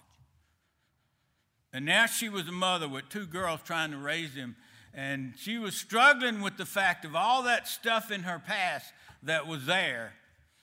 And 1.73 1.83
now 1.83 2.05
she 2.05 2.29
was 2.29 2.47
a 2.47 2.53
mother 2.53 2.87
with 2.87 3.09
two 3.09 3.25
girls 3.25 3.59
trying 3.65 3.91
to 3.91 3.97
raise 3.97 4.33
them. 4.33 4.55
And 4.95 5.33
she 5.37 5.57
was 5.57 5.75
struggling 5.75 6.41
with 6.41 6.55
the 6.55 6.65
fact 6.65 7.03
of 7.03 7.17
all 7.17 7.43
that 7.43 7.67
stuff 7.67 8.11
in 8.11 8.23
her 8.23 8.39
past 8.39 8.93
that 9.23 9.45
was 9.45 9.65
there. 9.65 10.13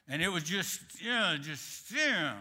And 0.09 0.23
it 0.23 0.29
was 0.29 0.43
just, 0.43 0.81
you 1.01 1.11
know, 1.11 1.37
just, 1.39 1.91
you 1.91 1.99
know. 1.99 2.35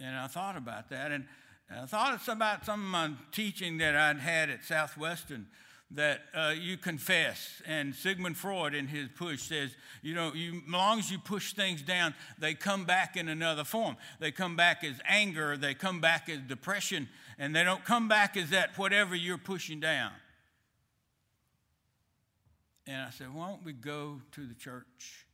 And 0.00 0.16
I 0.16 0.28
thought 0.28 0.56
about 0.56 0.90
that. 0.90 1.10
And 1.10 1.24
I 1.68 1.86
thought 1.86 2.14
it's 2.14 2.28
about 2.28 2.64
some 2.64 2.80
of 2.80 2.90
my 2.90 3.10
teaching 3.32 3.78
that 3.78 3.96
I'd 3.96 4.20
had 4.20 4.50
at 4.50 4.64
Southwestern 4.64 5.48
that 5.90 6.20
uh, 6.34 6.54
you 6.58 6.76
confess. 6.76 7.62
And 7.66 7.94
Sigmund 7.94 8.36
Freud, 8.36 8.74
in 8.74 8.86
his 8.86 9.08
push, 9.16 9.42
says, 9.42 9.74
you 10.02 10.14
know, 10.14 10.34
you, 10.34 10.62
as 10.66 10.72
long 10.72 10.98
as 10.98 11.10
you 11.10 11.18
push 11.18 11.54
things 11.54 11.82
down, 11.82 12.14
they 12.38 12.54
come 12.54 12.84
back 12.84 13.16
in 13.16 13.28
another 13.28 13.64
form. 13.64 13.96
They 14.20 14.30
come 14.30 14.54
back 14.54 14.84
as 14.84 15.00
anger, 15.06 15.56
they 15.56 15.74
come 15.74 16.00
back 16.00 16.28
as 16.28 16.40
depression, 16.40 17.08
and 17.38 17.54
they 17.54 17.62
don't 17.62 17.84
come 17.84 18.08
back 18.08 18.36
as 18.36 18.50
that 18.50 18.76
whatever 18.76 19.14
you're 19.14 19.38
pushing 19.38 19.80
down. 19.80 20.12
And 22.86 23.02
I 23.02 23.10
said, 23.10 23.32
why 23.34 23.48
don't 23.48 23.64
we 23.64 23.72
go 23.72 24.20
to 24.32 24.46
the 24.46 24.54
church 24.54 25.26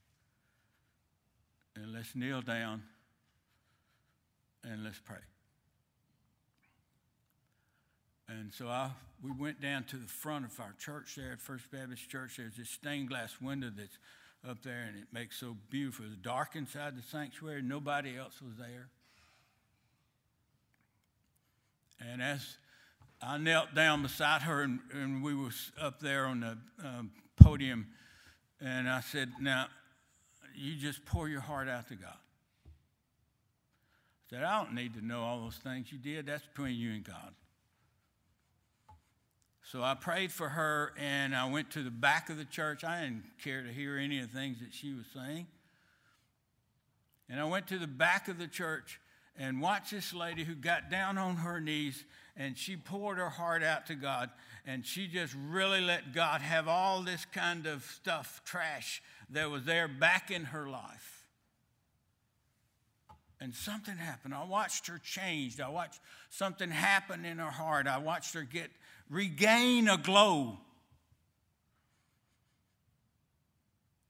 and 1.77 1.93
let's 1.93 2.15
kneel 2.15 2.43
down 2.43 2.83
and 4.65 4.85
let's 4.85 4.99
pray. 4.99 5.17
And 8.29 8.53
so 8.53 8.69
I, 8.69 8.91
we 9.23 9.31
went 9.31 9.61
down 9.61 9.85
to 9.85 9.97
the 9.97 10.09
front 10.09 10.47
of 10.47 10.59
our 10.59 10.75
church 10.79 11.15
there 11.17 11.33
at 11.33 11.41
First 11.41 11.71
Baptist 11.71 12.09
Church. 12.09 12.39
There's 12.39 12.57
this 12.57 12.71
stained 12.71 13.09
glass 13.09 13.37
window 13.41 13.71
that's 13.75 13.99
up 14.49 14.63
there, 14.63 14.87
and 14.89 14.97
it 14.97 15.09
makes 15.13 15.39
so 15.39 15.57
beautiful. 15.71 16.07
It's 16.07 16.17
dark 16.17 16.57
inside 16.57 16.97
the 16.97 17.03
sanctuary. 17.03 17.63
Nobody 17.63 18.17
else 18.17 18.41
was 18.43 18.57
there. 18.59 18.89
And 22.01 22.23
as 22.23 22.57
I 23.23 23.39
knelt 23.39 23.75
down 23.75 24.03
beside 24.03 24.43
her, 24.43 24.63
and, 24.63 24.81
and 24.93 25.23
we 25.23 25.35
was 25.35 25.73
up 25.81 26.01
there 26.01 26.27
on 26.27 26.41
the 26.41 26.59
um, 26.85 27.11
podium, 27.37 27.87
and 28.61 28.89
I 28.89 29.01
said, 29.01 29.33
"Now, 29.41 29.67
you 30.55 30.77
just 30.77 31.05
pour 31.05 31.29
your 31.29 31.41
heart 31.41 31.69
out 31.69 31.89
to 31.89 31.95
God." 31.95 32.17
I 32.67 34.31
said, 34.31 34.43
"I 34.43 34.63
don't 34.63 34.75
need 34.75 34.95
to 34.95 35.05
know 35.05 35.23
all 35.23 35.41
those 35.41 35.57
things 35.57 35.91
you 35.91 35.99
did. 35.99 36.27
That's 36.27 36.47
between 36.47 36.77
you 36.77 36.93
and 36.93 37.05
God." 37.05 37.35
So 39.75 39.83
I 39.83 39.95
prayed 39.95 40.31
for 40.31 40.51
her 40.51 40.93
and 40.99 41.35
I 41.35 41.51
went 41.51 41.71
to 41.73 41.83
the 41.83 41.91
back 41.91 42.29
of 42.29 42.37
the 42.37 42.45
church. 42.45 42.85
I 42.85 43.01
didn't 43.01 43.25
care 43.43 43.63
to 43.63 43.73
hear 43.73 43.97
any 43.97 44.21
of 44.21 44.31
the 44.31 44.39
things 44.39 44.61
that 44.61 44.75
she 44.75 44.93
was 44.93 45.07
saying. 45.13 45.47
And 47.29 47.41
I 47.41 47.45
went 47.45 47.67
to 47.69 47.79
the 47.79 47.87
back 47.87 48.29
of 48.29 48.39
the 48.39 48.47
church 48.47 49.01
and 49.37 49.61
watch 49.61 49.91
this 49.91 50.15
lady 50.15 50.45
who 50.45 50.55
got 50.55 50.91
down 50.91 51.19
on 51.19 51.37
her 51.37 51.61
knees 51.61 52.05
and 52.37 52.57
she 52.57 52.77
poured 52.77 53.19
her 53.19 53.31
heart 53.31 53.63
out 53.63 53.87
to 53.87 53.95
God 53.95 54.31
and 54.67 54.87
she 54.87 55.07
just 55.07 55.35
really 55.49 55.81
let 55.81 56.15
God 56.15 56.41
have 56.41 56.69
all 56.69 57.03
this 57.03 57.27
kind 57.27 57.67
of 57.67 57.85
stuff, 57.85 58.41
trash 58.45 59.03
that 59.31 59.51
was 59.51 59.65
there 59.65 59.89
back 59.89 60.31
in 60.31 60.45
her 60.47 60.69
life. 60.69 61.25
And 63.41 63.55
something 63.55 63.97
happened. 63.97 64.33
I 64.33 64.45
watched 64.45 64.87
her 64.87 64.99
changed. 64.99 65.61
I 65.61 65.69
watched 65.69 66.01
something 66.31 66.71
happen 66.71 67.25
in 67.25 67.39
her 67.39 67.51
heart. 67.51 67.87
I 67.87 67.99
watched 67.99 68.33
her 68.35 68.43
get 68.43 68.71
regain 69.11 69.89
a 69.89 69.99
glow. 69.99 70.59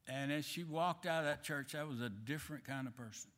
And 0.07 0.31
as 0.31 0.45
she 0.45 0.63
walked 0.63 1.05
out 1.05 1.19
of 1.21 1.25
that 1.25 1.43
church, 1.43 1.75
I 1.75 1.83
was 1.83 1.99
a 1.99 2.09
different 2.09 2.63
kind 2.63 2.87
of 2.87 2.95
person. 2.95 3.31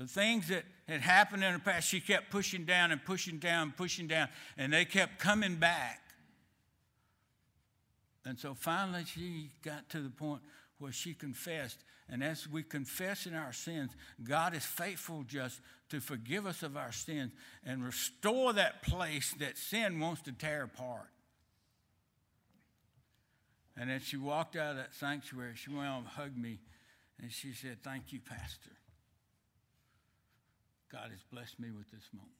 The 0.00 0.06
things 0.06 0.48
that 0.48 0.64
had 0.88 1.02
happened 1.02 1.44
in 1.44 1.52
the 1.52 1.58
past, 1.58 1.86
she 1.86 2.00
kept 2.00 2.30
pushing 2.30 2.64
down 2.64 2.90
and 2.90 3.04
pushing 3.04 3.36
down, 3.36 3.74
pushing 3.76 4.06
down, 4.06 4.28
and 4.56 4.72
they 4.72 4.86
kept 4.86 5.18
coming 5.18 5.56
back. 5.56 6.00
And 8.24 8.38
so 8.38 8.54
finally, 8.54 9.04
she 9.04 9.50
got 9.62 9.90
to 9.90 10.00
the 10.00 10.08
point 10.08 10.40
where 10.78 10.90
she 10.90 11.12
confessed. 11.12 11.84
And 12.08 12.24
as 12.24 12.48
we 12.48 12.62
confess 12.62 13.26
in 13.26 13.34
our 13.34 13.52
sins, 13.52 13.90
God 14.24 14.56
is 14.56 14.64
faithful 14.64 15.22
just 15.28 15.60
to 15.90 16.00
forgive 16.00 16.46
us 16.46 16.62
of 16.62 16.78
our 16.78 16.92
sins 16.92 17.32
and 17.62 17.84
restore 17.84 18.54
that 18.54 18.82
place 18.82 19.34
that 19.38 19.58
sin 19.58 20.00
wants 20.00 20.22
to 20.22 20.32
tear 20.32 20.62
apart. 20.62 21.10
And 23.76 23.90
as 23.90 24.02
she 24.02 24.16
walked 24.16 24.56
out 24.56 24.70
of 24.70 24.76
that 24.78 24.94
sanctuary, 24.94 25.56
she 25.56 25.68
went 25.68 25.88
and 25.88 26.06
hugged 26.06 26.38
me 26.38 26.58
and 27.20 27.30
she 27.30 27.52
said, 27.52 27.82
Thank 27.82 28.14
you, 28.14 28.20
Pastor. 28.20 28.70
God 30.92 31.10
has 31.10 31.20
blessed 31.32 31.60
me 31.60 31.70
with 31.70 31.90
this 31.90 32.08
moment. 32.12 32.32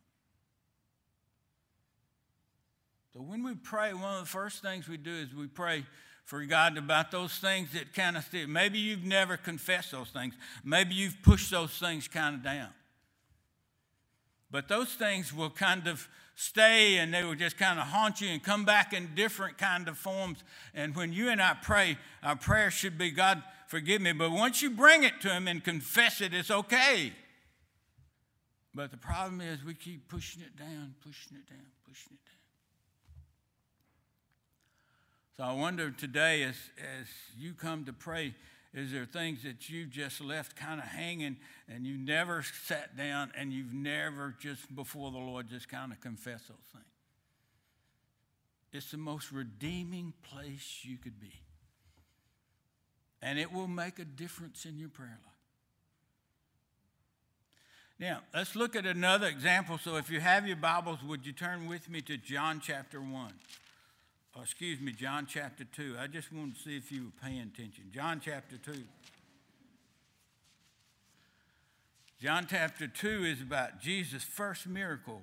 So 3.12 3.20
when 3.20 3.42
we 3.42 3.54
pray, 3.54 3.92
one 3.92 4.14
of 4.14 4.20
the 4.20 4.30
first 4.30 4.62
things 4.62 4.88
we 4.88 4.96
do 4.96 5.12
is 5.12 5.34
we 5.34 5.46
pray 5.46 5.84
for 6.24 6.44
God 6.44 6.78
about 6.78 7.10
those 7.10 7.38
things 7.38 7.72
that 7.72 7.92
kind 7.92 8.16
of 8.16 8.24
still. 8.24 8.46
Maybe 8.46 8.78
you've 8.78 9.04
never 9.04 9.36
confessed 9.36 9.90
those 9.90 10.10
things. 10.10 10.34
Maybe 10.64 10.94
you've 10.94 11.20
pushed 11.22 11.50
those 11.50 11.72
things 11.72 12.06
kind 12.06 12.36
of 12.36 12.44
down. 12.44 12.68
But 14.50 14.68
those 14.68 14.94
things 14.94 15.32
will 15.32 15.50
kind 15.50 15.86
of 15.86 16.08
stay 16.34 16.98
and 16.98 17.12
they 17.12 17.22
will 17.22 17.34
just 17.34 17.56
kind 17.56 17.78
of 17.78 17.86
haunt 17.86 18.20
you 18.20 18.28
and 18.28 18.42
come 18.42 18.64
back 18.64 18.92
in 18.92 19.14
different 19.14 19.58
kind 19.58 19.88
of 19.88 19.98
forms. 19.98 20.38
And 20.74 20.94
when 20.96 21.12
you 21.12 21.30
and 21.30 21.42
I 21.42 21.56
pray, 21.60 21.98
our 22.22 22.36
prayer 22.36 22.70
should 22.70 22.96
be, 22.96 23.10
God, 23.10 23.42
forgive 23.66 24.00
me. 24.00 24.12
But 24.12 24.30
once 24.30 24.62
you 24.62 24.70
bring 24.70 25.04
it 25.04 25.20
to 25.22 25.28
Him 25.28 25.48
and 25.48 25.62
confess 25.62 26.20
it, 26.20 26.32
it's 26.32 26.50
okay. 26.50 27.12
But 28.74 28.90
the 28.90 28.96
problem 28.96 29.40
is 29.40 29.64
we 29.64 29.74
keep 29.74 30.08
pushing 30.08 30.42
it 30.42 30.56
down, 30.56 30.94
pushing 31.00 31.36
it 31.36 31.48
down, 31.48 31.66
pushing 31.88 32.12
it 32.12 32.24
down. 32.24 32.36
So 35.36 35.44
I 35.44 35.52
wonder 35.52 35.90
today, 35.90 36.42
as, 36.42 36.56
as 36.78 37.06
you 37.38 37.54
come 37.54 37.84
to 37.86 37.92
pray, 37.92 38.34
is 38.72 38.92
there 38.92 39.06
things 39.06 39.42
that 39.42 39.68
you've 39.68 39.90
just 39.90 40.20
left 40.20 40.54
kind 40.54 40.80
of 40.80 40.86
hanging 40.86 41.38
and 41.68 41.84
you 41.86 41.96
never 41.96 42.44
sat 42.66 42.96
down 42.96 43.32
and 43.36 43.52
you've 43.52 43.74
never 43.74 44.36
just 44.38 44.72
before 44.74 45.10
the 45.10 45.18
Lord 45.18 45.48
just 45.48 45.68
kind 45.68 45.90
of 45.90 46.00
confessed 46.00 46.48
those 46.48 46.58
things? 46.72 46.84
It's 48.72 48.92
the 48.92 48.98
most 48.98 49.32
redeeming 49.32 50.12
place 50.22 50.80
you 50.82 50.96
could 50.98 51.18
be. 51.18 51.32
And 53.20 53.38
it 53.38 53.52
will 53.52 53.66
make 53.66 53.98
a 53.98 54.04
difference 54.04 54.64
in 54.64 54.78
your 54.78 54.88
prayer 54.88 55.18
life. 55.24 55.39
Now, 58.00 58.20
let's 58.34 58.56
look 58.56 58.76
at 58.76 58.86
another 58.86 59.26
example. 59.26 59.76
So, 59.76 59.96
if 59.96 60.08
you 60.08 60.20
have 60.20 60.46
your 60.46 60.56
Bibles, 60.56 61.00
would 61.06 61.26
you 61.26 61.32
turn 61.32 61.68
with 61.68 61.90
me 61.90 62.00
to 62.02 62.16
John 62.16 62.58
chapter 62.64 62.98
1? 62.98 63.32
oh, 64.36 64.42
excuse 64.42 64.80
me, 64.80 64.92
John 64.92 65.26
chapter 65.28 65.64
2. 65.64 65.96
I 66.00 66.06
just 66.06 66.32
wanted 66.32 66.56
to 66.56 66.62
see 66.62 66.76
if 66.78 66.90
you 66.90 67.04
were 67.04 67.28
paying 67.28 67.40
attention. 67.40 67.84
John 67.92 68.22
chapter 68.24 68.56
2. 68.56 68.72
John 72.22 72.46
chapter 72.48 72.86
2 72.86 73.24
is 73.24 73.42
about 73.42 73.82
Jesus' 73.82 74.24
first 74.24 74.66
miracle. 74.66 75.20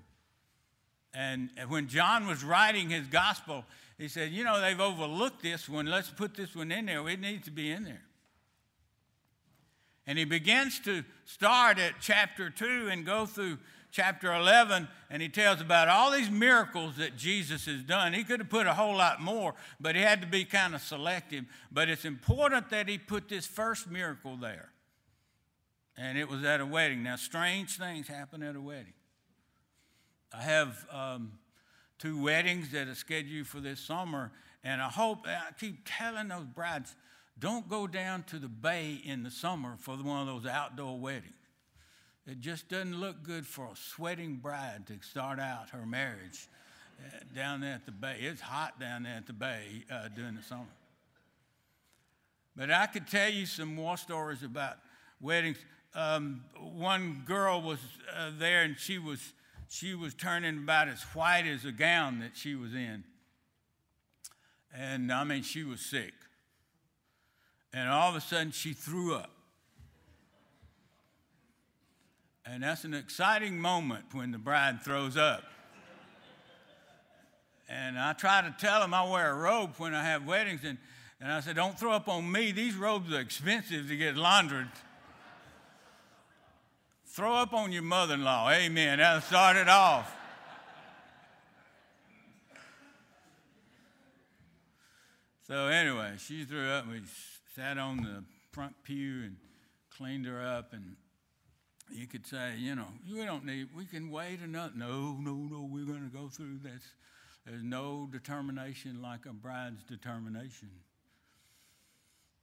And 1.15 1.49
when 1.69 1.87
John 1.87 2.27
was 2.27 2.43
writing 2.43 2.91
his 2.91 3.07
gospel, 3.07 3.65
he 3.97 4.07
said, 4.07 4.31
You 4.31 4.43
know, 4.43 4.61
they've 4.61 4.79
overlooked 4.79 5.41
this 5.41 5.67
one. 5.67 5.87
Let's 5.87 6.11
put 6.11 6.35
this 6.35 6.55
one 6.55 6.71
in 6.71 6.85
there. 6.85 7.07
It 7.09 7.21
needs 7.21 7.45
to 7.45 7.51
be 7.51 7.71
in 7.71 7.85
there. 7.85 8.03
And 10.07 10.17
he 10.17 10.23
begins 10.23 10.79
to 10.81 11.03
start 11.25 11.77
at 11.77 11.95
chapter 11.99 12.49
2 12.49 12.87
and 12.89 13.05
go 13.05 13.25
through 13.25 13.57
chapter 13.91 14.33
11, 14.33 14.87
and 15.09 15.21
he 15.21 15.29
tells 15.29 15.59
about 15.59 15.87
all 15.87 16.11
these 16.11 16.29
miracles 16.29 16.97
that 16.97 17.17
Jesus 17.17 17.65
has 17.65 17.83
done. 17.83 18.13
He 18.13 18.23
could 18.23 18.39
have 18.39 18.49
put 18.49 18.67
a 18.67 18.73
whole 18.73 18.95
lot 18.95 19.21
more, 19.21 19.55
but 19.79 19.95
he 19.95 20.01
had 20.01 20.21
to 20.21 20.27
be 20.27 20.45
kind 20.45 20.75
of 20.75 20.81
selective. 20.81 21.45
But 21.71 21.89
it's 21.89 22.05
important 22.05 22.69
that 22.69 22.87
he 22.87 22.97
put 22.97 23.27
this 23.27 23.45
first 23.45 23.89
miracle 23.89 24.37
there. 24.37 24.69
And 25.97 26.17
it 26.17 26.29
was 26.29 26.43
at 26.43 26.61
a 26.61 26.65
wedding. 26.65 27.03
Now, 27.03 27.15
strange 27.15 27.77
things 27.77 28.07
happen 28.07 28.43
at 28.43 28.55
a 28.55 28.61
wedding. 28.61 28.93
I 30.31 30.43
have 30.43 30.85
um, 30.91 31.31
two 31.97 32.21
weddings 32.21 32.71
that 32.71 32.87
are 32.87 32.95
scheduled 32.95 33.47
for 33.47 33.59
this 33.59 33.79
summer, 33.79 34.31
and 34.63 34.81
I 34.81 34.89
hope, 34.89 35.25
I 35.25 35.53
keep 35.59 35.79
telling 35.85 36.27
those 36.27 36.45
brides, 36.45 36.95
don't 37.39 37.69
go 37.69 37.87
down 37.87 38.23
to 38.23 38.39
the 38.39 38.47
bay 38.47 38.99
in 39.03 39.23
the 39.23 39.31
summer 39.31 39.75
for 39.79 39.95
one 39.95 40.21
of 40.21 40.27
those 40.27 40.45
outdoor 40.45 40.97
weddings. 40.99 41.33
It 42.25 42.41
just 42.41 42.67
doesn't 42.67 42.99
look 42.99 43.23
good 43.23 43.47
for 43.47 43.65
a 43.65 43.75
sweating 43.75 44.35
bride 44.35 44.87
to 44.87 44.95
start 45.01 45.39
out 45.39 45.69
her 45.69 45.85
marriage 45.85 46.49
uh, 46.99 47.19
down 47.33 47.61
there 47.61 47.73
at 47.73 47.85
the 47.85 47.91
bay. 47.91 48.17
It's 48.19 48.41
hot 48.41 48.79
down 48.79 49.03
there 49.03 49.15
at 49.15 49.27
the 49.27 49.33
bay 49.33 49.85
uh, 49.89 50.09
during 50.09 50.35
the 50.35 50.41
summer. 50.41 50.65
But 52.55 52.71
I 52.71 52.87
could 52.87 53.07
tell 53.07 53.29
you 53.29 53.45
some 53.45 53.75
more 53.75 53.97
stories 53.97 54.43
about 54.43 54.77
weddings. 55.21 55.57
Um, 55.95 56.43
one 56.59 57.23
girl 57.25 57.61
was 57.61 57.79
uh, 58.13 58.31
there 58.37 58.63
and 58.63 58.77
she 58.77 58.97
was, 58.97 59.33
she 59.69 59.93
was 59.95 60.13
turning 60.13 60.57
about 60.57 60.89
as 60.89 61.03
white 61.13 61.45
as 61.45 61.63
a 61.65 61.71
gown 61.71 62.19
that 62.19 62.31
she 62.35 62.55
was 62.55 62.73
in. 62.73 63.03
And 64.75 65.13
I 65.13 65.23
mean, 65.23 65.43
she 65.43 65.63
was 65.63 65.79
sick. 65.79 66.13
And 67.73 67.89
all 67.89 68.09
of 68.09 68.15
a 68.15 68.21
sudden, 68.21 68.51
she 68.51 68.73
threw 68.73 69.15
up. 69.15 69.31
And 72.45 72.63
that's 72.63 72.85
an 72.85 72.93
exciting 72.93 73.59
moment 73.59 74.05
when 74.13 74.31
the 74.31 74.37
bride 74.37 74.81
throws 74.81 75.17
up. 75.17 75.43
And 77.69 77.99
I 77.99 78.13
try 78.13 78.41
to 78.41 78.55
tell 78.57 78.79
them 78.79 78.93
I 78.93 79.09
wear 79.09 79.31
a 79.31 79.35
robe 79.35 79.71
when 79.77 79.93
I 79.93 80.03
have 80.03 80.25
weddings. 80.25 80.61
And, 80.63 80.77
and 81.19 81.29
I 81.31 81.41
said, 81.41 81.57
Don't 81.57 81.77
throw 81.77 81.91
up 81.91 82.07
on 82.07 82.31
me. 82.31 82.53
These 82.53 82.75
robes 82.75 83.13
are 83.13 83.19
expensive 83.19 83.89
to 83.89 83.97
get 83.97 84.15
laundered. 84.15 84.69
throw 87.07 87.33
up 87.33 87.51
on 87.53 87.73
your 87.73 87.83
mother 87.83 88.13
in 88.13 88.23
law. 88.23 88.49
Amen. 88.49 88.99
That'll 88.99 89.21
start 89.21 89.57
it 89.57 89.67
off. 89.67 90.15
so, 95.47 95.67
anyway, 95.67 96.13
she 96.17 96.45
threw 96.45 96.69
up. 96.69 96.87
We 96.87 97.01
sat 97.57 97.77
on 97.79 97.97
the 97.97 98.23
front 98.51 98.75
pew 98.83 99.23
and 99.23 99.35
cleaned 99.95 100.25
her 100.27 100.41
up 100.41 100.73
and 100.73 100.95
you 101.89 102.05
could 102.05 102.27
say, 102.27 102.53
you 102.57 102.75
know, 102.75 102.87
we 103.11 103.25
don't 103.25 103.45
need, 103.45 103.69
we 103.75 103.85
can 103.85 104.11
wait 104.11 104.41
another. 104.41 104.73
No, 104.75 105.17
no, 105.19 105.33
no, 105.33 105.67
we're 105.71 105.85
going 105.85 106.07
to 106.07 106.15
go 106.15 106.27
through 106.27 106.59
this. 106.61 106.83
There's 107.45 107.63
no 107.63 108.07
determination 108.11 109.01
like 109.01 109.25
a 109.25 109.33
bride's 109.33 109.83
determination. 109.83 110.69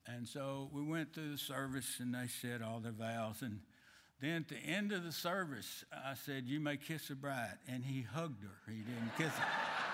And 0.07 0.27
so 0.27 0.71
we 0.73 0.83
went 0.83 1.15
through 1.15 1.33
the 1.33 1.39
service 1.39 1.99
and 2.01 2.15
they 2.15 2.27
said 2.27 2.63
all 2.63 2.81
their 2.81 2.93
vows. 2.93 3.43
And 3.43 3.61
then 4.21 4.37
at 4.37 4.49
the 4.49 4.57
end 4.57 4.93
of 4.93 5.05
the 5.05 5.13
service, 5.13 5.85
I 5.93 6.15
said, 6.15 6.45
You 6.47 6.59
may 6.59 6.77
kiss 6.77 7.09
the 7.09 7.15
bride. 7.15 7.59
And 7.69 7.85
he 7.85 8.03
hugged 8.03 8.43
her, 8.43 8.73
he 8.73 8.79
didn't 8.79 9.17
kiss 9.17 9.33
her. 9.39 9.94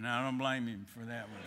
And 0.00 0.08
I 0.08 0.24
don't 0.24 0.38
blame 0.38 0.66
him 0.66 0.86
for 0.88 1.00
that 1.00 1.28
one. 1.28 1.42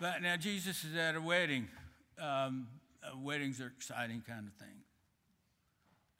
But 0.00 0.22
now 0.22 0.36
Jesus 0.38 0.82
is 0.82 0.96
at 0.96 1.14
a 1.14 1.20
wedding. 1.20 1.68
Um, 2.18 2.68
uh, 3.04 3.18
weddings 3.18 3.60
are 3.60 3.66
exciting 3.66 4.22
kind 4.26 4.48
of 4.48 4.54
thing. 4.54 4.78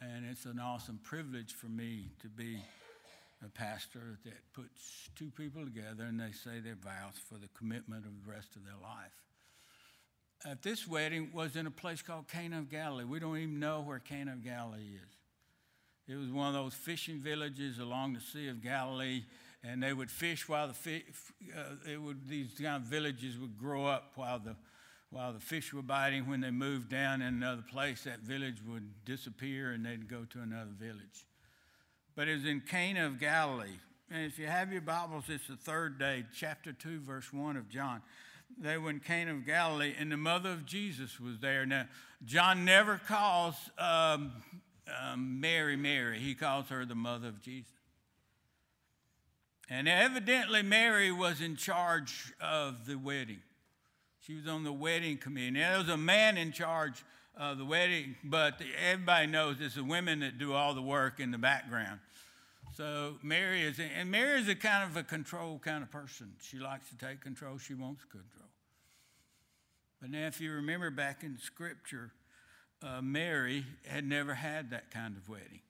And 0.03 0.27
it's 0.31 0.45
an 0.45 0.61
awesome 0.61 1.01
privilege 1.03 1.55
for 1.55 1.69
me 1.69 2.11
to 2.21 2.29
be 2.29 2.59
a 3.43 3.49
pastor 3.49 4.19
that 4.23 4.53
puts 4.53 5.09
two 5.17 5.31
people 5.31 5.65
together 5.65 6.05
and 6.05 6.21
they 6.21 6.33
say 6.33 6.61
their 6.61 6.77
vows 6.77 7.15
for 7.27 7.37
the 7.37 7.49
commitment 7.57 8.05
of 8.05 8.13
the 8.23 8.31
rest 8.31 8.55
of 8.55 8.67
their 8.67 8.77
life. 8.83 9.15
At 10.45 10.63
this 10.63 10.87
wedding 10.87 11.31
was 11.33 11.57
in 11.57 11.67
a 11.67 11.71
place 11.71 12.03
called 12.03 12.29
Cana 12.29 12.59
of 12.59 12.69
Galilee. 12.69 13.05
We 13.05 13.19
don't 13.19 13.39
even 13.39 13.59
know 13.59 13.81
where 13.81 13.99
Cana 13.99 14.33
of 14.33 14.45
Galilee 14.45 14.99
is. 15.03 15.18
It 16.09 16.17
was 16.17 16.31
one 16.31 16.49
of 16.49 16.55
those 16.55 16.75
fishing 16.75 17.21
villages 17.21 17.79
along 17.79 18.15
the 18.15 18.21
Sea 18.21 18.49
of 18.49 18.63
Galilee 18.63 19.25
and 19.65 19.83
they 19.83 19.93
would 19.93 20.11
fish 20.11 20.49
while 20.49 20.69
the 20.69 20.75
fish, 20.75 21.03
uh, 21.57 22.01
would, 22.01 22.29
these 22.29 22.53
kind 22.61 22.77
of 22.77 22.83
villages 22.83 23.37
would 23.39 23.59
grow 23.59 23.87
up 23.87 24.13
while 24.15 24.39
the, 24.39 24.55
while 25.11 25.33
the 25.33 25.41
fish 25.41 25.73
were 25.73 25.83
biting. 25.83 26.29
When 26.29 26.41
they 26.41 26.51
moved 26.51 26.89
down 26.89 27.23
in 27.23 27.29
another 27.29 27.65
place, 27.69 28.05
that 28.05 28.21
village 28.21 28.59
would 28.67 29.05
disappear 29.05 29.73
and 29.73 29.85
they'd 29.85 30.09
go 30.09 30.25
to 30.31 30.41
another 30.41 30.71
village. 30.79 31.27
But 32.15 32.29
it 32.29 32.35
was 32.35 32.45
in 32.45 32.61
Cana 32.61 33.07
of 33.07 33.19
Galilee. 33.19 33.79
And 34.11 34.25
if 34.25 34.39
you 34.39 34.47
have 34.47 34.73
your 34.73 34.81
Bibles, 34.81 35.25
it's 35.29 35.49
the 35.49 35.57
third 35.57 35.99
day, 35.99 36.25
chapter 36.35 36.73
2, 36.73 37.01
verse 37.01 37.33
1 37.33 37.57
of 37.57 37.69
John. 37.69 38.01
They 38.57 38.79
were 38.79 38.91
in 38.91 39.01
Cana 39.01 39.33
of 39.35 39.45
Galilee, 39.45 39.95
and 39.99 40.11
the 40.11 40.17
mother 40.17 40.51
of 40.51 40.65
Jesus 40.65 41.21
was 41.21 41.39
there. 41.41 41.67
Now, 41.67 41.85
John 42.25 42.65
never 42.65 42.99
calls 43.07 43.55
um, 43.79 44.33
um, 45.03 45.41
Mary 45.41 45.77
Mary, 45.77 46.19
he 46.19 46.35
calls 46.35 46.69
her 46.69 46.85
the 46.85 46.95
mother 46.95 47.29
of 47.29 47.41
Jesus. 47.41 47.73
And 49.71 49.89
evidently, 49.89 50.63
Mary 50.63 51.13
was 51.13 51.41
in 51.41 51.57
charge 51.57 52.33
of 52.41 52.87
the 52.87 52.97
wedding. 52.97 53.41
She 54.21 54.35
was 54.35 54.47
on 54.47 54.65
the 54.65 54.73
wedding 54.73 55.19
committee. 55.19 55.51
Now, 55.51 55.71
there 55.71 55.79
was 55.79 55.89
a 55.89 55.97
man 55.97 56.39
in 56.39 56.53
charge 56.53 57.05
of 57.37 57.59
the 57.59 57.65
wedding, 57.65 58.17
but 58.25 58.61
everybody 58.83 59.27
knows 59.27 59.57
it's 59.61 59.75
the 59.75 59.85
women 59.85 60.21
that 60.21 60.39
do 60.39 60.55
all 60.55 60.75
the 60.75 60.83
work 60.83 61.21
in 61.21 61.31
the 61.31 61.39
background. 61.39 62.01
So 62.77 63.15
Mary 63.23 63.63
is, 63.63 63.79
and 63.81 64.11
Mary 64.11 64.41
is 64.41 64.49
a 64.49 64.55
kind 64.55 64.89
of 64.89 64.97
a 64.97 65.03
control 65.03 65.59
kind 65.59 65.83
of 65.83 65.91
person. 65.91 66.33
She 66.41 66.59
likes 66.59 66.89
to 66.91 66.97
take 66.97 67.21
control. 67.21 67.59
She 67.59 67.75
wants 67.75 68.05
control. 68.05 68.49
But 70.01 70.11
now, 70.11 70.27
if 70.27 70.41
you 70.41 70.53
remember 70.53 70.91
back 70.91 71.25
in 71.25 71.39
Scripture, 71.39 72.13
uh, 72.83 73.01
Mary 73.03 73.65
had 73.87 74.05
never 74.05 74.35
had 74.35 74.71
that 74.71 74.91
kind 74.91 75.17
of 75.17 75.29
wedding. 75.29 75.61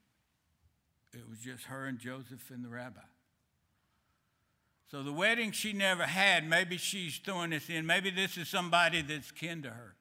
It 1.15 1.29
was 1.29 1.39
just 1.39 1.65
her 1.65 1.87
and 1.87 1.99
Joseph 1.99 2.51
and 2.51 2.65
the 2.65 2.69
rabbi. 2.69 3.01
So 4.91 5.03
the 5.03 5.13
wedding 5.13 5.53
she 5.53 5.73
never 5.73 6.05
had, 6.05 6.49
maybe 6.49 6.79
she's 6.79 7.19
throwing 7.19 7.51
this 7.51 7.69
in. 7.69 7.87
Maybe 7.87 8.11
this 8.11 8.37
is 8.37 8.49
somebody 8.49 9.03
that's 9.03 9.31
kin 9.31 9.63
to 9.63 9.71
her. 9.71 9.95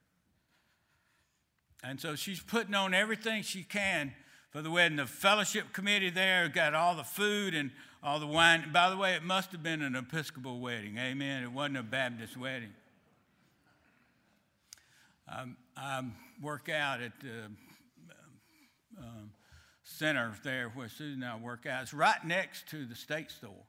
And 1.84 2.00
so 2.00 2.16
she's 2.16 2.42
putting 2.42 2.74
on 2.74 2.94
everything 2.94 3.44
she 3.44 3.64
can 3.64 4.14
for 4.50 4.62
the 4.62 4.72
wedding. 4.72 4.98
The 4.98 5.06
fellowship 5.06 5.74
committee 5.74 6.10
there 6.10 6.48
got 6.50 6.74
all 6.74 6.96
the 6.96 7.04
food 7.04 7.54
and 7.54 7.72
all 8.02 8.20
the 8.20 8.28
wine. 8.28 8.72
By 8.74 8.90
the 8.90 8.98
way, 8.98 9.14
it 9.14 9.24
must 9.24 9.52
have 9.52 9.62
been 9.62 9.82
an 9.82 9.96
Episcopal 9.96 10.60
wedding. 10.60 10.98
Amen. 10.98 11.44
It 11.44 11.52
wasn't 11.52 11.78
a 11.78 11.84
Baptist 11.84 12.38
wedding. 12.38 12.74
Um, 15.30 15.58
I 15.76 16.04
work 16.42 16.70
out 16.70 17.02
at 17.02 17.20
the 17.20 17.52
um, 18.98 19.32
center 19.84 20.34
there 20.44 20.70
where 20.74 20.88
Susan 20.88 21.22
and 21.22 21.32
I 21.32 21.38
work 21.38 21.66
out. 21.66 21.84
It's 21.84 21.94
right 21.94 22.24
next 22.26 22.70
to 22.70 22.86
the 22.86 22.96
state 22.96 23.30
store. 23.32 23.66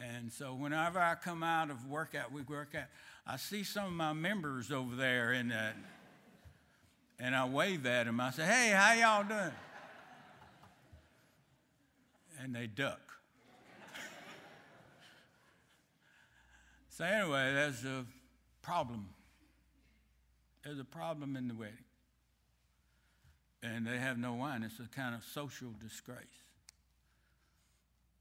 And 0.00 0.30
so 0.32 0.54
whenever 0.54 1.00
I 1.00 1.16
come 1.16 1.42
out 1.42 1.70
of 1.70 1.86
workout, 1.86 2.30
we 2.30 2.42
work 2.42 2.76
out, 2.76 2.84
I 3.26 3.36
see 3.36 3.64
some 3.64 3.86
of 3.86 3.92
my 3.92 4.12
members 4.12 4.70
over 4.70 4.94
there 4.94 5.32
and, 5.32 5.52
uh, 5.52 5.70
and 7.18 7.34
I 7.34 7.44
wave 7.46 7.84
at 7.86 8.06
them. 8.06 8.20
I 8.20 8.30
say, 8.30 8.44
hey, 8.44 8.70
how 8.70 8.92
y'all 8.92 9.24
doing? 9.24 9.52
And 12.40 12.54
they 12.54 12.68
duck. 12.68 13.00
so 16.88 17.04
anyway, 17.04 17.52
there's 17.52 17.84
a 17.84 18.04
problem. 18.68 19.08
There's 20.62 20.78
a 20.78 20.84
problem 20.84 21.36
in 21.36 21.48
the 21.48 21.54
wedding. 21.54 21.74
And 23.62 23.86
they 23.86 23.96
have 23.96 24.18
no 24.18 24.34
wine. 24.34 24.62
It's 24.62 24.78
a 24.78 24.94
kind 24.94 25.14
of 25.14 25.24
social 25.24 25.70
disgrace. 25.80 26.18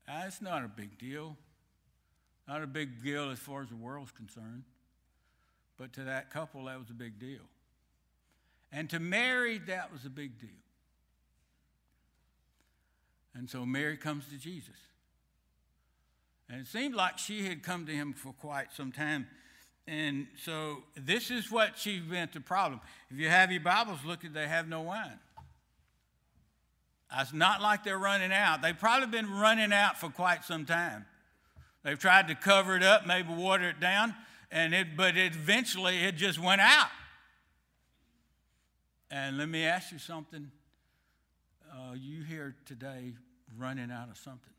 Uh, 0.08 0.24
it's 0.26 0.42
not 0.42 0.64
a 0.64 0.70
big 0.70 0.98
deal. 0.98 1.36
Not 2.48 2.64
a 2.64 2.68
big 2.68 3.04
deal 3.04 3.30
as 3.30 3.40
far 3.40 3.62
as 3.62 3.68
the 3.68 3.76
world's 3.76 4.14
concerned, 4.14 4.64
but 5.78 5.92
to 5.94 6.06
that 6.06 6.32
couple, 6.32 6.64
that 6.66 6.80
was 6.80 6.90
a 6.90 6.94
big 6.94 7.20
deal. 7.20 7.42
And 8.72 8.90
to 8.92 9.02
Mary, 9.02 9.58
that 9.68 9.92
was 9.92 10.06
a 10.06 10.10
big 10.10 10.40
deal. 10.40 10.50
And 13.36 13.50
so 13.50 13.66
Mary 13.66 13.98
comes 13.98 14.30
to 14.30 14.38
Jesus. 14.38 14.78
And 16.50 16.62
it 16.62 16.68
seemed 16.68 16.96
like 16.96 17.18
she 17.18 17.46
had 17.46 17.64
come 17.64 17.86
to 17.86 17.92
him 17.92 18.14
for 18.14 18.32
quite 18.32 18.72
some 18.72 18.94
time. 18.94 19.28
And 19.88 20.28
so 20.44 20.84
this 20.96 21.32
is 21.32 21.50
what 21.50 21.78
she 21.78 22.02
meant 22.02 22.34
the 22.34 22.42
problem. 22.42 22.82
If 23.10 23.18
you 23.18 23.30
have 23.30 23.52
your 23.52 23.62
Bibles, 23.62 24.00
look 24.06 24.26
at 24.26 24.34
they 24.34 24.48
have 24.48 24.68
no 24.68 24.82
wine. 24.82 25.20
It's 27.18 27.32
not 27.32 27.62
like 27.62 27.86
they're 27.86 27.98
running 27.98 28.34
out. 28.34 28.62
They've 28.62 28.78
probably 28.78 29.08
been 29.08 29.32
running 29.32 29.72
out 29.72 29.98
for 29.98 30.10
quite 30.10 30.44
some 30.44 30.66
time. 30.66 31.06
They've 31.84 31.98
tried 31.98 32.28
to 32.28 32.36
cover 32.36 32.76
it 32.76 32.84
up, 32.84 33.08
maybe 33.08 33.34
water 33.34 33.70
it 33.70 33.80
down, 33.80 34.14
and 34.52 34.74
it, 34.74 34.98
but 34.98 35.16
it 35.16 35.34
eventually 35.34 36.04
it 36.04 36.18
just 36.18 36.38
went 36.38 36.60
out. 36.60 36.90
And 39.10 39.38
let 39.38 39.48
me 39.48 39.64
ask 39.64 39.94
you 39.94 40.00
something. 40.00 40.52
Uh, 41.72 41.94
you 41.94 42.24
here 42.24 42.56
today 42.66 43.14
running 43.58 43.90
out 43.90 44.10
of 44.10 44.18
something 44.18 44.54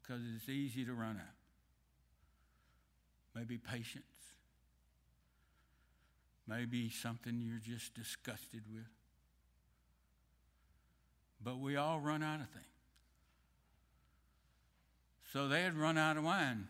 because 0.00 0.22
it's 0.36 0.48
easy 0.48 0.86
to 0.86 0.94
run 0.94 1.20
out. 1.20 1.31
Maybe 3.34 3.58
patience. 3.58 4.04
Maybe 6.46 6.90
something 6.90 7.40
you're 7.40 7.58
just 7.58 7.94
disgusted 7.94 8.62
with. 8.72 8.88
But 11.42 11.58
we 11.58 11.76
all 11.76 11.98
run 12.00 12.22
out 12.22 12.40
of 12.40 12.48
things. 12.50 12.66
So 15.32 15.48
they 15.48 15.62
had 15.62 15.76
run 15.76 15.96
out 15.96 16.16
of 16.16 16.24
wine. 16.24 16.68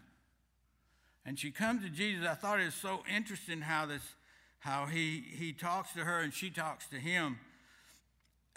And 1.24 1.38
she 1.38 1.50
comes 1.50 1.82
to 1.82 1.88
Jesus. 1.88 2.26
I 2.26 2.34
thought 2.34 2.60
it 2.60 2.66
was 2.66 2.74
so 2.74 3.02
interesting 3.12 3.60
how 3.60 3.86
this, 3.86 4.02
how 4.60 4.86
he 4.86 5.24
he 5.36 5.52
talks 5.52 5.92
to 5.92 6.00
her 6.00 6.20
and 6.20 6.32
she 6.32 6.50
talks 6.50 6.86
to 6.88 6.96
him. 6.96 7.38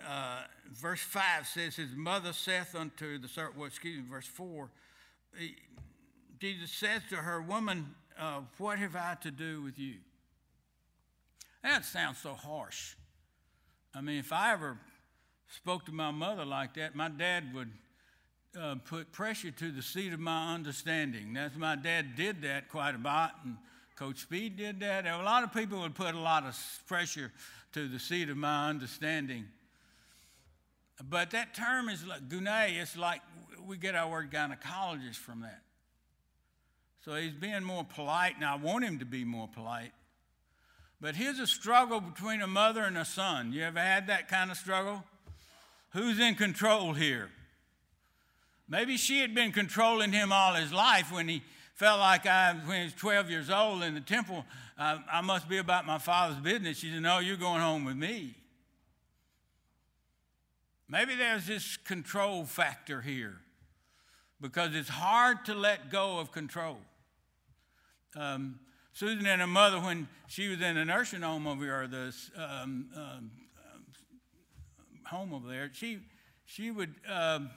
Uh, 0.07 0.43
verse 0.73 1.01
five 1.01 1.47
says, 1.47 1.75
"His 1.75 1.95
mother 1.95 2.33
saith 2.33 2.75
unto 2.75 3.17
the 3.17 3.27
servant." 3.27 3.57
Well, 3.57 3.67
excuse 3.67 3.97
me. 3.97 4.09
Verse 4.09 4.27
four, 4.27 4.69
Jesus 6.45 6.69
says 6.69 7.01
to 7.09 7.15
her, 7.15 7.41
"Woman, 7.41 7.95
uh, 8.19 8.41
what 8.59 8.77
have 8.77 8.95
I 8.95 9.15
to 9.21 9.31
do 9.31 9.63
with 9.63 9.79
you?" 9.79 9.95
That 11.63 11.83
sounds 11.83 12.19
so 12.19 12.35
harsh. 12.35 12.93
I 13.95 14.01
mean, 14.01 14.19
if 14.19 14.31
I 14.31 14.51
ever 14.53 14.77
spoke 15.47 15.87
to 15.87 15.91
my 15.91 16.11
mother 16.11 16.45
like 16.45 16.75
that, 16.75 16.93
my 16.93 17.09
dad 17.09 17.51
would 17.55 17.71
uh, 18.55 18.75
put 18.85 19.11
pressure 19.11 19.49
to 19.49 19.71
the 19.71 19.81
seat 19.81 20.13
of 20.13 20.19
my 20.19 20.53
understanding. 20.53 21.33
That's 21.33 21.55
my 21.55 21.75
dad 21.75 22.15
did 22.15 22.43
that 22.43 22.69
quite 22.69 22.93
a 22.93 22.99
lot, 22.99 23.39
and 23.43 23.57
Coach 23.95 24.19
Speed 24.19 24.55
did 24.57 24.79
that. 24.81 25.07
A 25.07 25.23
lot 25.23 25.43
of 25.43 25.51
people 25.51 25.81
would 25.81 25.95
put 25.95 26.13
a 26.13 26.19
lot 26.19 26.43
of 26.43 26.55
pressure 26.85 27.31
to 27.71 27.87
the 27.87 27.97
seat 27.97 28.29
of 28.29 28.37
my 28.37 28.69
understanding. 28.69 29.47
But 31.09 31.31
that 31.31 31.55
term 31.55 31.89
is 31.89 32.05
like 32.05 32.21
it's 32.29 32.95
like 32.95 33.21
we 33.65 33.77
get 33.77 33.95
our 33.95 34.07
word 34.07 34.29
gynecologist 34.29 35.15
from 35.15 35.41
that. 35.41 35.64
So 37.05 37.13
he's 37.13 37.33
being 37.33 37.61
more 37.61 37.83
polite, 37.83 38.35
and 38.35 38.43
I 38.43 38.55
want 38.55 38.83
him 38.83 38.97
to 38.97 39.05
be 39.05 39.23
more 39.23 39.47
polite. 39.47 39.91
But 40.99 41.15
here's 41.15 41.37
a 41.37 41.45
struggle 41.45 42.01
between 42.01 42.41
a 42.41 42.47
mother 42.47 42.81
and 42.81 42.97
a 42.97 43.05
son. 43.05 43.53
You 43.53 43.61
ever 43.61 43.79
had 43.79 44.07
that 44.07 44.27
kind 44.27 44.49
of 44.49 44.57
struggle? 44.57 45.03
Who's 45.91 46.19
in 46.19 46.33
control 46.33 46.93
here? 46.93 47.29
Maybe 48.67 48.97
she 48.97 49.19
had 49.19 49.35
been 49.35 49.51
controlling 49.51 50.13
him 50.13 50.31
all 50.31 50.55
his 50.55 50.73
life 50.73 51.11
when 51.11 51.27
he 51.27 51.43
felt 51.75 51.99
like 51.99 52.25
I, 52.25 52.53
when 52.65 52.79
he 52.79 52.83
was 52.85 52.93
12 52.93 53.29
years 53.29 53.49
old 53.51 53.83
in 53.83 53.93
the 53.93 54.01
temple, 54.01 54.43
uh, 54.75 54.97
I 55.11 55.21
must 55.21 55.47
be 55.47 55.59
about 55.59 55.85
my 55.85 55.99
father's 55.99 56.39
business. 56.39 56.79
She 56.79 56.91
said, 56.91 57.03
No, 57.03 57.19
you're 57.19 57.37
going 57.37 57.61
home 57.61 57.85
with 57.85 57.97
me. 57.97 58.33
Maybe 60.89 61.13
there's 61.13 61.45
this 61.45 61.77
control 61.77 62.45
factor 62.45 63.01
here 63.01 63.35
because 64.41 64.73
it's 64.73 64.89
hard 64.89 65.45
to 65.45 65.53
let 65.53 65.91
go 65.91 66.17
of 66.17 66.31
control. 66.31 66.79
Um, 68.15 68.59
Susan 68.93 69.25
and 69.25 69.41
her 69.41 69.47
mother, 69.47 69.79
when 69.79 70.07
she 70.27 70.47
was 70.47 70.61
in 70.61 70.77
a 70.77 70.85
nursing 70.85 71.21
home 71.21 71.47
over 71.47 71.65
here, 71.65 71.87
the 71.87 72.13
um, 72.37 72.87
um, 72.95 73.31
home 75.05 75.33
over 75.33 75.47
there, 75.47 75.69
she, 75.73 75.99
she 76.45 76.71
would 76.71 76.95
um, 77.11 77.49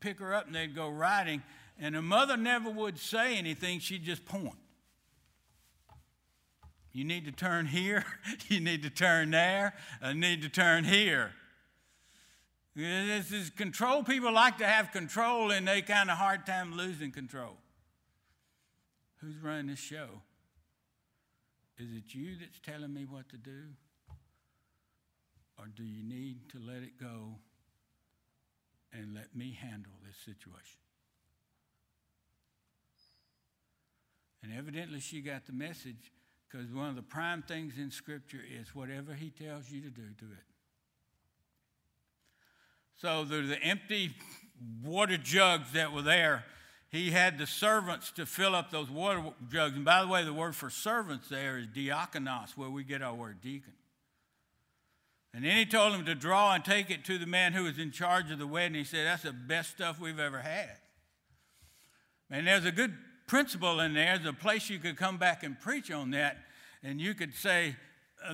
pick 0.00 0.18
her 0.18 0.34
up 0.34 0.46
and 0.46 0.54
they'd 0.54 0.74
go 0.74 0.88
riding, 0.88 1.42
and 1.78 1.94
her 1.94 2.02
mother 2.02 2.36
never 2.36 2.70
would 2.70 2.98
say 2.98 3.36
anything, 3.36 3.80
she'd 3.80 4.04
just 4.04 4.24
point. 4.24 4.54
You 6.92 7.04
need 7.04 7.24
to 7.26 7.32
turn 7.32 7.66
here, 7.66 8.04
you 8.48 8.60
need 8.60 8.82
to 8.82 8.90
turn 8.90 9.30
there, 9.30 9.74
I 10.02 10.12
need 10.12 10.42
to 10.42 10.48
turn 10.48 10.84
here. 10.84 11.32
This 12.74 13.32
is 13.32 13.48
control. 13.48 14.02
People 14.02 14.34
like 14.34 14.58
to 14.58 14.66
have 14.66 14.92
control 14.92 15.50
and 15.50 15.66
they 15.66 15.80
kind 15.80 16.10
of 16.10 16.18
hard 16.18 16.44
time 16.44 16.76
losing 16.76 17.10
control. 17.10 17.56
Who's 19.26 19.42
running 19.42 19.66
this 19.66 19.80
show? 19.80 20.22
Is 21.78 21.90
it 21.90 22.14
you 22.14 22.36
that's 22.38 22.60
telling 22.60 22.94
me 22.94 23.04
what 23.04 23.28
to 23.30 23.36
do? 23.36 23.62
Or 25.58 25.66
do 25.74 25.82
you 25.82 26.04
need 26.04 26.48
to 26.50 26.58
let 26.58 26.82
it 26.82 27.00
go 27.00 27.36
and 28.92 29.14
let 29.14 29.34
me 29.34 29.56
handle 29.60 29.92
this 30.06 30.16
situation. 30.24 30.78
And 34.42 34.52
evidently, 34.56 35.00
she 35.00 35.20
got 35.20 35.46
the 35.46 35.52
message 35.52 36.12
because 36.48 36.72
one 36.72 36.88
of 36.88 36.96
the 36.96 37.02
prime 37.02 37.42
things 37.42 37.74
in 37.78 37.90
Scripture 37.90 38.40
is 38.48 38.74
whatever 38.74 39.14
He 39.14 39.30
tells 39.30 39.70
you 39.70 39.80
to 39.82 39.90
do, 39.90 40.02
do 40.18 40.26
it. 40.26 40.44
So 42.96 43.24
the 43.24 43.62
empty 43.62 44.14
water 44.82 45.16
jugs 45.16 45.72
that 45.72 45.92
were 45.92 46.02
there. 46.02 46.44
He 46.88 47.10
had 47.10 47.38
the 47.38 47.46
servants 47.46 48.12
to 48.12 48.26
fill 48.26 48.54
up 48.54 48.70
those 48.70 48.90
water 48.90 49.22
jugs. 49.50 49.74
And 49.74 49.84
by 49.84 50.02
the 50.02 50.08
way, 50.08 50.24
the 50.24 50.32
word 50.32 50.54
for 50.54 50.70
servants 50.70 51.28
there 51.28 51.58
is 51.58 51.66
diakonos, 51.66 52.56
where 52.56 52.70
we 52.70 52.84
get 52.84 53.02
our 53.02 53.14
word 53.14 53.40
deacon. 53.40 53.72
And 55.34 55.44
then 55.44 55.56
he 55.56 55.66
told 55.66 55.92
him 55.92 56.06
to 56.06 56.14
draw 56.14 56.54
and 56.54 56.64
take 56.64 56.90
it 56.90 57.04
to 57.06 57.18
the 57.18 57.26
man 57.26 57.52
who 57.52 57.64
was 57.64 57.78
in 57.78 57.90
charge 57.90 58.30
of 58.30 58.38
the 58.38 58.46
wedding. 58.46 58.74
He 58.74 58.84
said, 58.84 59.04
That's 59.04 59.24
the 59.24 59.32
best 59.32 59.70
stuff 59.72 60.00
we've 60.00 60.18
ever 60.18 60.38
had. 60.38 60.78
And 62.30 62.46
there's 62.46 62.64
a 62.64 62.72
good 62.72 62.94
principle 63.26 63.80
in 63.80 63.92
there. 63.92 64.16
There's 64.16 64.28
a 64.28 64.32
place 64.32 64.70
you 64.70 64.78
could 64.78 64.96
come 64.96 65.18
back 65.18 65.42
and 65.42 65.60
preach 65.60 65.90
on 65.90 66.12
that. 66.12 66.38
And 66.82 67.00
you 67.00 67.14
could 67.14 67.34
say, 67.34 67.76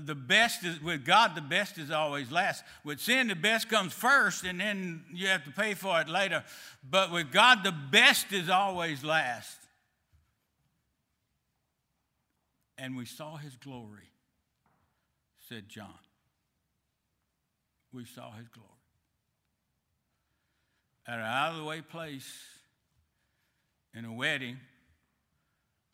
the 0.00 0.14
best 0.14 0.64
is 0.64 0.81
with 0.81 1.05
God, 1.05 1.35
the 1.35 1.40
best 1.40 1.78
is 1.78 1.90
always 1.90 2.31
last. 2.31 2.64
With 2.85 3.00
sin, 3.00 3.28
the 3.28 3.35
best 3.35 3.68
comes 3.68 3.92
first, 3.92 4.44
and 4.44 4.61
then 4.61 5.05
you 5.12 5.28
have 5.28 5.44
to 5.44 5.50
pay 5.50 5.74
for 5.74 6.00
it 6.00 6.09
later. 6.09 6.44
But 6.88 7.12
with 7.12 7.33
God, 7.33 7.64
the 7.64 7.72
best 7.72 8.33
is 8.33 8.48
always 8.48 9.05
last. 9.05 9.59
And 12.78 12.96
we 12.96 13.07
saw 13.07 13.37
his 13.37 13.57
glory, 13.57 14.11
said 15.48 15.68
John 15.68 15.98
we 17.92 18.05
saw 18.05 18.33
his 18.33 18.48
glory. 18.48 18.68
At 21.07 21.18
an 21.18 21.24
out 21.24 21.52
of 21.52 21.59
the 21.59 21.64
way 21.64 21.81
place 21.83 22.31
in 23.94 24.05
a 24.05 24.12
wedding, 24.12 24.59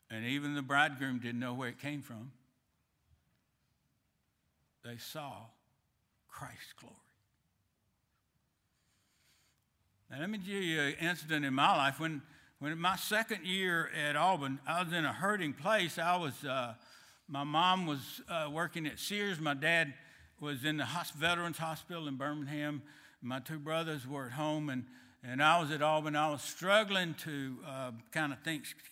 and 0.09 0.25
even 0.25 0.55
the 0.55 0.61
bridegroom 0.61 1.19
didn't 1.19 1.39
know 1.39 1.53
where 1.53 1.69
it 1.69 1.79
came 1.79 2.01
from, 2.01 2.31
they 4.83 4.97
saw 4.97 5.33
Christ's 6.27 6.73
glory. 6.79 6.95
Now, 10.09 10.19
let 10.21 10.29
me 10.29 10.37
give 10.39 10.63
you 10.63 10.81
an 10.81 10.95
incident 10.99 11.45
in 11.45 11.53
my 11.53 11.75
life. 11.75 11.99
When, 11.99 12.21
when 12.59 12.77
my 12.79 12.95
second 12.95 13.45
year 13.45 13.89
at 13.95 14.15
Auburn, 14.15 14.59
I 14.65 14.83
was 14.83 14.91
in 14.91 15.05
a 15.05 15.13
hurting 15.13 15.53
place. 15.53 15.99
I 15.99 16.17
was, 16.17 16.43
uh, 16.43 16.73
my 17.27 17.43
mom 17.43 17.85
was 17.85 18.21
uh, 18.27 18.49
working 18.51 18.87
at 18.87 18.97
Sears. 18.97 19.39
My 19.39 19.53
dad 19.53 19.93
was 20.39 20.63
in 20.63 20.77
the 20.77 20.87
Veterans 21.17 21.57
Hospital 21.57 22.07
in 22.07 22.15
Birmingham. 22.15 22.81
My 23.21 23.39
two 23.39 23.59
brothers 23.59 24.07
were 24.07 24.27
at 24.27 24.31
home, 24.31 24.69
and, 24.69 24.85
and 25.23 25.43
I 25.43 25.59
was 25.61 25.69
at 25.69 25.81
Auburn. 25.81 26.15
I 26.15 26.31
was 26.31 26.41
struggling 26.41 27.13
to 27.25 27.57
uh, 27.67 27.91
kind 28.11 28.33
of 28.33 28.39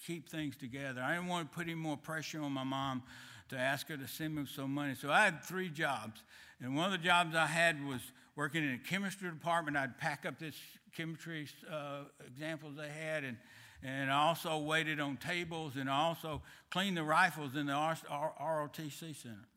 keep 0.06 0.30
things 0.30 0.56
together. 0.56 1.02
I 1.02 1.16
didn't 1.16 1.28
want 1.28 1.50
to 1.50 1.56
put 1.58 1.66
any 1.66 1.76
more 1.76 1.98
pressure 1.98 2.42
on 2.42 2.52
my 2.52 2.66
mom 2.66 3.02
to 3.50 3.58
ask 3.58 3.88
her 3.88 3.98
to 3.98 4.08
send 4.08 4.36
me 4.36 4.46
some 4.46 4.74
money. 4.74 4.96
So 4.96 5.12
I 5.12 5.26
had 5.26 5.44
three 5.44 5.70
jobs. 5.70 6.22
And 6.60 6.76
one 6.76 6.86
of 6.86 6.92
the 6.92 7.06
jobs 7.06 7.36
I 7.36 7.46
had 7.46 7.86
was 7.86 8.02
working 8.36 8.64
in 8.64 8.74
a 8.74 8.90
chemistry 8.90 9.30
department. 9.30 9.78
I'd 9.78 9.98
pack 9.98 10.26
up 10.26 10.40
this 10.40 10.56
chemistry 10.96 11.48
uh, 11.72 12.02
examples 12.26 12.76
they 12.76 12.90
had, 12.90 13.24
and, 13.24 13.38
and 13.84 14.12
I 14.12 14.28
also 14.28 14.58
waited 14.58 15.00
on 15.00 15.18
tables, 15.18 15.74
and 15.76 15.90
also 15.90 16.42
cleaned 16.72 16.98
the 16.98 17.04
rifles 17.04 17.56
in 17.56 17.68
the 17.68 17.74
ROTC 17.74 19.16
Center. 19.16 19.48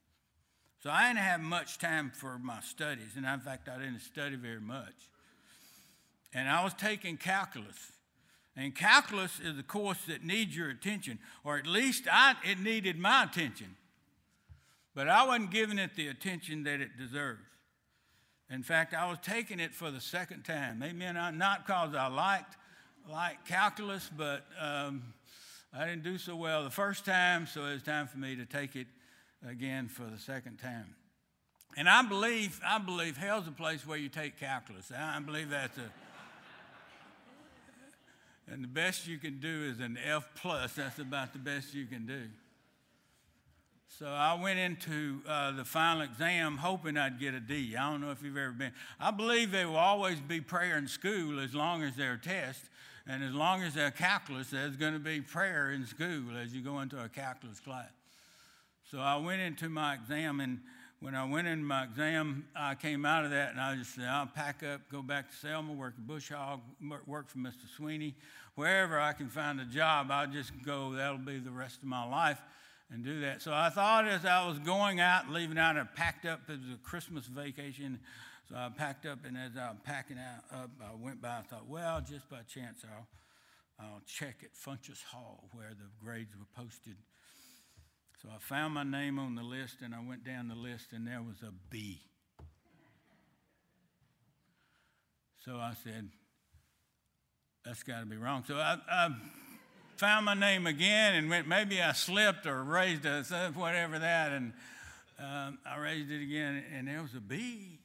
So 0.83 0.91
I 0.91 1.09
didn't 1.09 1.25
have 1.25 1.41
much 1.41 1.79
time 1.79 2.11
for 2.15 2.39
my 2.39 2.61
studies, 2.61 3.13
and 3.17 3.27
in 3.27 3.41
fact, 3.41 3.69
I 3.69 3.79
didn't 3.79 4.01
study 4.01 4.37
very 4.37 4.61
much. 4.61 4.95
And 6.33 6.49
I 6.49 6.63
was 6.63 6.75
taking 6.75 7.17
calculus. 7.17 7.93
And 8.57 8.75
calculus 8.75 9.41
is 9.41 9.59
a 9.59 9.63
course 9.63 9.99
that 10.09 10.25
needs 10.25 10.57
your 10.57 10.71
attention, 10.71 11.19
or 11.45 11.59
at 11.59 11.67
least 11.67 12.05
I, 12.11 12.35
it 12.45 12.59
needed 12.59 12.99
my 12.99 13.25
attention. 13.25 13.77
But 15.01 15.09
I 15.09 15.25
wasn't 15.25 15.51
giving 15.51 15.79
it 15.79 15.97
the 15.97 16.09
attention 16.09 16.65
that 16.65 16.83
it 16.83 16.99
deserves. 16.99 17.41
In 18.51 18.63
fact, 18.63 18.93
I 18.93 19.09
was 19.09 19.17
taking 19.23 19.59
it 19.59 19.75
for 19.75 19.91
the 19.91 19.99
second 19.99 20.43
time. 20.43 20.83
Amen. 20.83 21.15
Not 21.39 21.67
because 21.67 21.95
I 21.95 22.09
liked, 22.09 22.55
liked 23.11 23.49
calculus, 23.49 24.11
but 24.15 24.45
um, 24.61 25.15
I 25.73 25.87
didn't 25.87 26.03
do 26.03 26.19
so 26.19 26.37
well 26.37 26.65
the 26.65 26.69
first 26.69 27.07
time, 27.07 27.47
so 27.47 27.65
it 27.65 27.73
was 27.73 27.83
time 27.83 28.09
for 28.09 28.19
me 28.19 28.37
to 28.37 28.45
take 28.45 28.77
it 28.77 28.89
again 29.49 29.89
for 29.89 30.03
the 30.03 30.19
second 30.19 30.59
time. 30.59 30.95
And 31.79 31.89
I 31.89 32.03
believe, 32.03 32.61
I 32.63 32.77
believe 32.77 33.17
hell's 33.17 33.49
a 33.49 33.53
place 33.53 33.87
where 33.87 33.97
you 33.97 34.11
take 34.11 34.39
calculus. 34.39 34.93
I 34.95 35.19
believe 35.21 35.49
that's 35.49 35.79
a, 35.79 35.91
and 38.53 38.63
the 38.63 38.69
best 38.69 39.09
you 39.09 39.17
can 39.17 39.41
do 39.41 39.65
is 39.65 39.81
an 39.81 39.97
F 40.07 40.29
plus. 40.35 40.75
That's 40.75 40.99
about 40.99 41.33
the 41.33 41.39
best 41.39 41.73
you 41.73 41.87
can 41.87 42.05
do. 42.05 42.25
So 43.99 44.07
I 44.07 44.35
went 44.41 44.59
into 44.59 45.21
uh, 45.29 45.51
the 45.51 45.65
final 45.65 46.03
exam 46.03 46.57
hoping 46.57 46.97
I'd 46.97 47.19
get 47.19 47.35
a 47.35 47.41
D. 47.41 47.75
I 47.77 47.91
don't 47.91 48.01
know 48.01 48.13
if 48.13 48.23
you've 48.23 48.37
ever 48.37 48.53
been. 48.53 48.73
I 49.01 49.11
believe 49.11 49.51
there 49.51 49.69
will 49.69 49.77
always 49.77 50.21
be 50.21 50.41
prayer 50.41 50.79
in 50.79 50.87
school 50.87 51.41
as 51.41 51.55
long 51.55 51.83
as 51.83 51.97
there 51.97 52.13
are 52.13 52.17
tests. 52.17 52.71
And 53.07 53.25
as 53.25 53.33
long 53.33 53.63
as 53.63 53.75
there's 53.75 53.93
calculus, 53.95 54.51
there's 54.51 54.77
going 54.77 54.93
to 54.93 55.01
be 55.01 55.21
prayer 55.21 55.73
in 55.73 55.85
school 55.87 56.37
as 56.41 56.55
you 56.55 56.63
go 56.63 56.81
into 56.81 57.03
a 57.03 57.09
calculus 57.09 57.59
class. 57.59 57.91
So 58.91 59.01
I 59.01 59.17
went 59.17 59.43
into 59.43 59.69
my 59.69 59.95
exam, 59.95 60.39
and 60.41 60.61
when 61.01 61.17
I 61.17 61.25
went 61.25 61.49
into 61.49 61.65
my 61.65 61.85
exam, 61.85 62.47
I 62.55 62.77
came 62.77 63.05
out 63.05 63.25
of 63.25 63.33
that 63.33 63.51
and 63.51 63.61
I 63.61 63.75
just 63.75 63.97
said, 63.97 64.05
I'll 64.05 64.27
pack 64.27 64.63
up, 64.63 64.83
go 64.91 65.03
back 65.03 65.31
to 65.31 65.37
Selma, 65.37 65.73
work 65.73 65.95
at 65.99 66.07
Bush 66.07 66.31
Hog, 66.31 66.61
work 67.07 67.29
for 67.29 67.39
Mr. 67.39 67.69
Sweeney. 67.77 68.15
Wherever 68.55 69.01
I 69.01 69.13
can 69.15 69.29
find 69.29 69.61
a 69.61 69.65
job, 69.65 70.11
I'll 70.11 70.29
just 70.29 70.53
go. 70.65 70.93
That'll 70.93 71.19
be 71.19 71.39
the 71.39 71.51
rest 71.51 71.79
of 71.79 71.85
my 71.85 72.09
life 72.09 72.41
and 72.91 73.05
do 73.05 73.21
that. 73.21 73.43
So 73.43 73.53
I 73.53 73.71
thought 73.71 74.07
as 74.07 74.25
I 74.25 74.47
was 74.47 74.59
going 74.59 75.01
out, 75.01 75.31
leaving 75.31 75.59
out, 75.59 75.77
I 75.77 75.85
packed 75.85 76.27
up. 76.27 76.41
It 76.49 76.61
was 76.61 76.75
a 76.75 76.79
Christmas 76.83 77.27
vacation. 77.27 78.01
So 78.49 78.57
I 78.57 78.69
packed 78.69 79.07
up, 79.07 79.21
and 79.25 79.37
as 79.37 79.53
I 79.57 79.71
was 79.71 79.79
packing 79.85 80.19
out, 80.19 80.63
up, 80.63 80.71
I 80.83 80.95
went 80.95 81.23
by. 81.23 81.39
I 81.39 81.43
thought, 81.43 81.69
well, 81.69 82.01
just 82.01 82.29
by 82.29 82.41
chance, 82.53 82.85
I'll, 82.85 83.07
I'll 83.79 84.03
check 84.07 84.43
at 84.43 84.55
Funchess 84.55 85.05
Hall 85.05 85.49
where 85.53 85.71
the 85.71 85.87
grades 86.05 86.35
were 86.37 86.63
posted 86.63 86.97
so 88.23 88.29
I 88.29 88.39
found 88.39 88.75
my 88.75 88.83
name 88.83 89.19
on 89.19 89.35
the 89.35 89.43
list 89.43 89.79
and 89.83 89.95
I 89.95 90.01
went 90.07 90.25
down 90.25 90.49
the 90.49 90.55
list 90.55 90.93
and 90.93 91.07
there 91.07 91.23
was 91.23 91.43
a 91.43 91.53
B. 91.71 92.03
So 95.43 95.57
I 95.57 95.73
said, 95.83 96.11
that's 97.65 97.83
got 97.83 98.01
to 98.01 98.07
be 98.07 98.19
wrong. 98.19 98.45
So 98.47 98.57
I, 98.57 98.77
I, 98.91 99.09
found 100.01 100.25
my 100.25 100.33
name 100.33 100.67
again 100.67 101.15
and 101.15 101.29
went, 101.29 101.47
maybe 101.47 101.83
I 101.83 101.93
slipped 101.93 102.47
or 102.47 102.65
raised 102.65 103.05
a, 103.05 103.23
whatever 103.55 103.99
that, 103.99 104.33
and 104.33 104.55
um, 105.19 105.59
I 105.67 105.77
raised 105.77 106.11
it 106.11 106.23
again 106.23 106.65
and 106.75 106.89
there 106.89 107.03
was 107.03 107.15
a 107.15 107.21
B. 107.21 107.81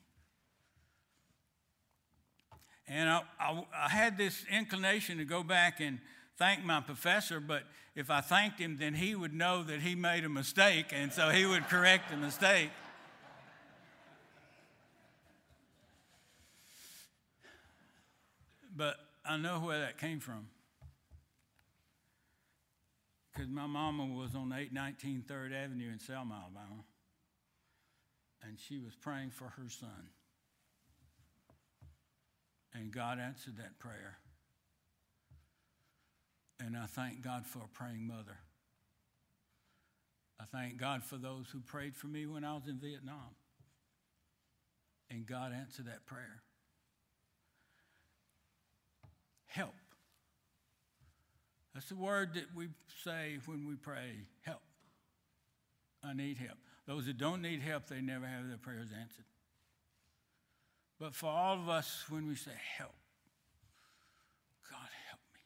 And 2.87 3.09
I, 3.09 3.21
I, 3.37 3.63
I 3.77 3.89
had 3.89 4.17
this 4.17 4.45
inclination 4.49 5.17
to 5.17 5.25
go 5.25 5.43
back 5.43 5.81
and 5.81 5.99
thank 6.37 6.63
my 6.63 6.79
professor, 6.79 7.41
but 7.41 7.63
if 7.95 8.09
I 8.09 8.21
thanked 8.21 8.61
him, 8.61 8.77
then 8.77 8.93
he 8.93 9.13
would 9.13 9.33
know 9.33 9.63
that 9.63 9.81
he 9.81 9.93
made 9.93 10.23
a 10.23 10.29
mistake, 10.29 10.93
and 10.93 11.11
so 11.11 11.31
he 11.31 11.45
would 11.45 11.67
correct 11.67 12.11
the 12.11 12.15
mistake. 12.15 12.69
But 18.73 18.95
I 19.25 19.35
know 19.35 19.59
where 19.59 19.81
that 19.81 19.97
came 19.97 20.21
from. 20.21 20.47
Because 23.35 23.51
my 23.51 23.67
mama 23.67 24.05
was 24.05 24.33
on 24.33 24.53
819 24.53 25.25
3rd 25.27 25.53
Avenue 25.53 25.91
in 25.91 25.99
Selma, 25.99 26.45
Alabama, 26.45 26.83
and 28.41 28.57
she 28.57 28.79
was 28.79 28.95
praying 28.95 29.31
for 29.31 29.45
her 29.45 29.67
son. 29.67 30.09
And 32.73 32.91
God 32.91 33.19
answered 33.19 33.57
that 33.57 33.77
prayer. 33.77 34.17
And 36.59 36.77
I 36.77 36.85
thank 36.85 37.21
God 37.21 37.45
for 37.45 37.59
a 37.59 37.67
praying 37.67 38.07
mother. 38.07 38.37
I 40.39 40.45
thank 40.45 40.77
God 40.77 41.03
for 41.03 41.17
those 41.17 41.47
who 41.51 41.59
prayed 41.59 41.95
for 41.95 42.07
me 42.07 42.25
when 42.25 42.45
I 42.45 42.53
was 42.53 42.67
in 42.67 42.77
Vietnam. 42.77 43.35
And 45.09 45.25
God 45.25 45.53
answered 45.53 45.87
that 45.87 46.05
prayer. 46.05 46.41
Help. 49.47 49.73
That's 51.75 51.89
the 51.89 51.95
word 51.95 52.35
that 52.35 52.45
we 52.55 52.69
say 53.03 53.37
when 53.45 53.67
we 53.67 53.75
pray 53.75 54.23
help. 54.43 54.61
I 56.01 56.13
need 56.13 56.37
help. 56.37 56.57
Those 56.87 57.05
that 57.07 57.17
don't 57.17 57.41
need 57.41 57.61
help, 57.61 57.87
they 57.87 57.99
never 57.99 58.25
have 58.25 58.47
their 58.47 58.57
prayers 58.57 58.87
answered. 58.97 59.25
But 60.97 61.13
for 61.13 61.27
all 61.27 61.55
of 61.55 61.67
us, 61.67 62.05
when 62.07 62.27
we 62.27 62.35
say 62.35 62.51
help, 62.77 62.95
God 64.71 64.87
help 65.09 65.19
me. 65.33 65.41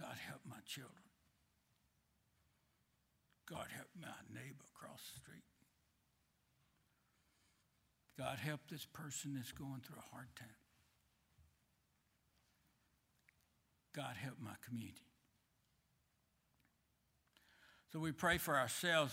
God 0.00 0.16
help 0.26 0.40
my 0.48 0.58
children. 0.66 0.92
God 3.48 3.66
help 3.72 3.88
my 4.00 4.08
neighbor 4.34 4.64
across 4.74 5.00
the 5.14 5.20
street. 5.20 5.44
God 8.18 8.38
help 8.38 8.62
this 8.68 8.84
person 8.84 9.34
that's 9.36 9.52
going 9.52 9.80
through 9.86 9.98
a 9.98 10.14
hard 10.14 10.26
time. 10.36 10.48
God 13.98 14.14
help 14.22 14.36
my 14.40 14.52
community. 14.64 14.94
So 17.92 17.98
we 17.98 18.12
pray 18.12 18.38
for 18.38 18.56
ourselves, 18.56 19.12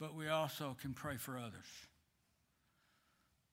but 0.00 0.14
we 0.14 0.28
also 0.28 0.74
can 0.80 0.94
pray 0.94 1.18
for 1.18 1.36
others. 1.36 1.66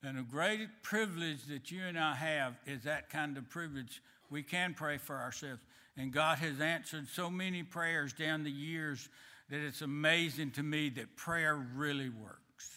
And 0.01 0.17
a 0.17 0.21
great 0.21 0.69
privilege 0.81 1.47
that 1.47 1.69
you 1.69 1.81
and 1.83 1.99
I 1.99 2.15
have 2.15 2.55
is 2.65 2.83
that 2.83 3.09
kind 3.09 3.37
of 3.37 3.49
privilege. 3.49 4.01
We 4.29 4.41
can 4.41 4.73
pray 4.73 4.99
for 4.99 5.17
ourselves. 5.17 5.59
And 5.97 6.13
God 6.13 6.37
has 6.37 6.61
answered 6.61 7.09
so 7.09 7.29
many 7.29 7.63
prayers 7.63 8.13
down 8.13 8.45
the 8.45 8.51
years 8.51 9.09
that 9.49 9.59
it's 9.59 9.81
amazing 9.81 10.51
to 10.51 10.63
me 10.63 10.87
that 10.91 11.17
prayer 11.17 11.57
really 11.75 12.09
works. 12.09 12.71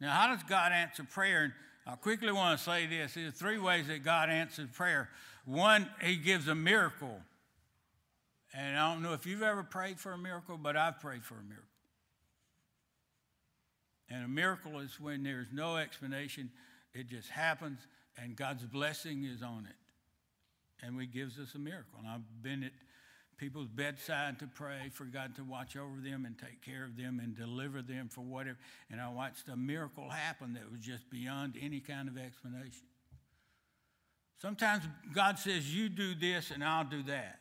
Now, 0.00 0.10
how 0.10 0.34
does 0.34 0.42
God 0.42 0.72
answer 0.72 1.04
prayer? 1.04 1.44
And 1.44 1.52
I 1.86 1.94
quickly 1.94 2.32
want 2.32 2.58
to 2.58 2.64
say 2.64 2.86
this 2.86 3.14
there's 3.14 3.34
three 3.34 3.58
ways 3.58 3.86
that 3.86 4.02
God 4.02 4.30
answers 4.30 4.68
prayer. 4.72 5.10
One, 5.44 5.88
He 6.02 6.16
gives 6.16 6.48
a 6.48 6.54
miracle. 6.54 7.20
And 8.52 8.76
I 8.76 8.92
don't 8.92 9.02
know 9.02 9.12
if 9.12 9.26
you've 9.26 9.42
ever 9.42 9.62
prayed 9.62 10.00
for 10.00 10.12
a 10.12 10.18
miracle, 10.18 10.58
but 10.58 10.76
I've 10.76 11.00
prayed 11.00 11.24
for 11.24 11.34
a 11.34 11.42
miracle. 11.42 11.66
And 14.08 14.24
a 14.24 14.28
miracle 14.28 14.80
is 14.80 14.98
when 14.98 15.22
there's 15.22 15.52
no 15.52 15.76
explanation, 15.76 16.50
it 16.92 17.08
just 17.08 17.28
happens, 17.28 17.78
and 18.16 18.34
God's 18.34 18.64
blessing 18.64 19.22
is 19.22 19.40
on 19.40 19.66
it 19.70 19.76
and 20.82 21.00
He 21.00 21.06
gives 21.06 21.38
us 21.38 21.54
a 21.54 21.58
miracle. 21.58 21.98
And 21.98 22.08
I've 22.08 22.42
been 22.42 22.64
at 22.64 22.72
people's 23.36 23.68
bedside 23.68 24.38
to 24.38 24.46
pray 24.46 24.90
for 24.92 25.04
God 25.04 25.34
to 25.36 25.44
watch 25.44 25.76
over 25.76 26.00
them 26.02 26.26
and 26.26 26.38
take 26.38 26.62
care 26.62 26.84
of 26.84 26.96
them 26.96 27.20
and 27.22 27.36
deliver 27.36 27.82
them 27.82 28.08
for 28.08 28.22
whatever. 28.22 28.58
And 28.90 29.00
I 29.00 29.08
watched 29.08 29.48
a 29.48 29.56
miracle 29.56 30.08
happen 30.08 30.54
that 30.54 30.70
was 30.70 30.80
just 30.80 31.08
beyond 31.10 31.56
any 31.60 31.80
kind 31.80 32.08
of 32.08 32.18
explanation. 32.18 32.86
Sometimes 34.40 34.84
God 35.12 35.38
says, 35.38 35.74
You 35.74 35.88
do 35.88 36.14
this 36.14 36.50
and 36.50 36.64
I'll 36.64 36.84
do 36.84 37.02
that. 37.04 37.38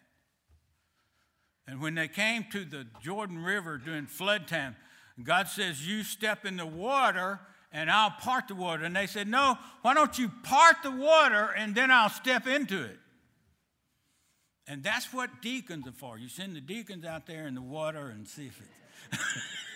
And 1.67 1.79
when 1.81 1.95
they 1.95 2.07
came 2.07 2.45
to 2.51 2.65
the 2.65 2.87
Jordan 3.01 3.43
River 3.43 3.77
during 3.77 4.05
flood 4.05 4.47
time, 4.47 4.75
God 5.23 5.47
says, 5.47 5.87
You 5.87 6.03
step 6.03 6.45
in 6.45 6.57
the 6.57 6.65
water 6.65 7.39
and 7.71 7.89
I'll 7.89 8.11
part 8.11 8.47
the 8.47 8.55
water. 8.55 8.83
And 8.83 8.95
they 8.95 9.07
said, 9.07 9.27
No, 9.27 9.57
why 9.81 9.93
don't 9.93 10.17
you 10.17 10.29
part 10.43 10.77
the 10.83 10.91
water 10.91 11.53
and 11.55 11.73
then 11.73 11.89
I'll 11.89 12.09
step 12.09 12.47
into 12.47 12.83
it? 12.83 12.99
And 14.67 14.83
that's 14.83 15.13
what 15.13 15.41
deacons 15.41 15.87
are 15.87 15.93
for. 15.93 16.19
You 16.19 16.27
send 16.27 16.55
the 16.55 16.61
deacons 16.61 17.05
out 17.05 17.25
there 17.25 17.47
in 17.47 17.55
the 17.55 17.61
water 17.61 18.09
and 18.09 18.27
see 18.27 18.47
if 18.47 18.59
it. 18.59 19.19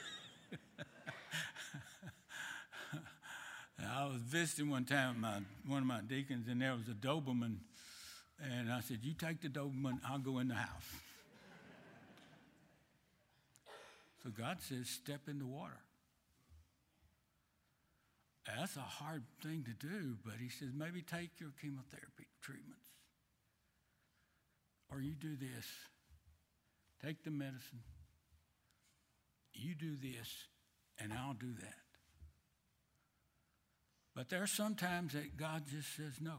I 3.95 4.06
was 4.06 4.21
visiting 4.21 4.71
one 4.71 4.86
time 4.86 5.21
my, 5.21 5.39
one 5.67 5.79
of 5.79 5.88
my 5.88 6.01
deacons, 6.01 6.47
and 6.47 6.62
there 6.62 6.73
was 6.73 6.88
a 6.88 6.93
Doberman. 6.93 7.58
And 8.41 8.71
I 8.71 8.82
said, 8.82 8.99
You 9.03 9.13
take 9.13 9.41
the 9.41 9.49
Doberman, 9.49 9.99
I'll 10.08 10.17
go 10.17 10.39
in 10.39 10.47
the 10.47 10.56
house. 10.56 10.89
so 14.23 14.32
God 14.36 14.58
says, 14.62 14.89
Step 14.89 15.21
in 15.27 15.38
the 15.38 15.45
water. 15.45 15.77
That's 18.47 18.75
a 18.75 18.82
hard 18.82 19.23
thing 19.43 19.63
to 19.65 19.88
do, 19.88 20.17
but 20.25 20.36
He 20.39 20.49
says, 20.49 20.69
Maybe 20.75 21.03
take 21.03 21.39
your 21.39 21.51
chemotherapy 21.62 22.27
treatments. 22.41 22.88
Or 24.91 25.01
you 25.01 25.13
do 25.13 25.36
this. 25.36 25.67
Take 27.06 27.23
the 27.23 27.32
medicine. 27.32 27.84
You 29.53 29.75
do 29.75 29.95
this, 29.95 30.47
and 30.99 31.13
I'll 31.13 31.34
do 31.34 31.53
that. 31.62 31.83
But 34.15 34.30
there 34.30 34.43
are 34.43 34.47
some 34.47 34.76
times 34.76 35.13
that 35.13 35.38
God 35.38 35.63
just 35.69 35.95
says 35.95 36.13
no. 36.21 36.36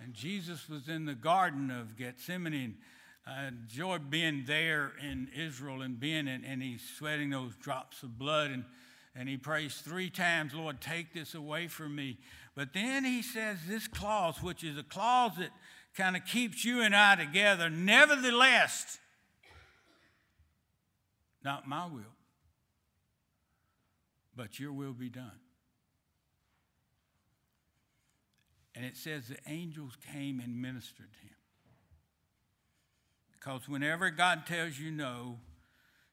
And 0.00 0.12
Jesus 0.12 0.68
was 0.68 0.88
in 0.88 1.06
the 1.06 1.14
Garden 1.14 1.70
of 1.70 1.96
Gethsemane. 1.96 2.76
Uh, 3.26 3.30
I 3.30 3.46
enjoyed 3.46 4.10
being 4.10 4.44
there 4.46 4.92
in 5.02 5.28
Israel 5.36 5.82
and 5.82 5.98
being 5.98 6.28
in, 6.28 6.44
and 6.44 6.62
he's 6.62 6.82
sweating 6.98 7.30
those 7.30 7.54
drops 7.56 8.02
of 8.02 8.18
blood. 8.18 8.50
And, 8.50 8.64
and 9.14 9.28
he 9.28 9.36
prays 9.36 9.76
three 9.76 10.10
times, 10.10 10.54
Lord, 10.54 10.80
take 10.80 11.14
this 11.14 11.34
away 11.34 11.68
from 11.68 11.94
me. 11.94 12.18
But 12.54 12.72
then 12.72 13.04
he 13.04 13.22
says 13.22 13.58
this 13.66 13.88
clause, 13.88 14.42
which 14.42 14.64
is 14.64 14.76
a 14.76 14.82
clause 14.82 15.32
that 15.38 15.50
kind 15.96 16.16
of 16.16 16.24
keeps 16.26 16.64
you 16.64 16.82
and 16.82 16.94
I 16.94 17.16
together. 17.16 17.70
Nevertheless, 17.70 18.98
not 21.42 21.66
my 21.66 21.86
will, 21.86 22.15
but 24.36 24.60
your 24.60 24.72
will 24.72 24.92
be 24.92 25.08
done. 25.08 25.40
And 28.74 28.84
it 28.84 28.96
says 28.96 29.28
the 29.28 29.38
angels 29.50 29.96
came 30.12 30.38
and 30.38 30.60
ministered 30.60 31.12
to 31.12 31.20
him. 31.20 31.36
Because 33.32 33.68
whenever 33.68 34.10
God 34.10 34.46
tells 34.46 34.78
you 34.78 34.90
no, 34.90 35.38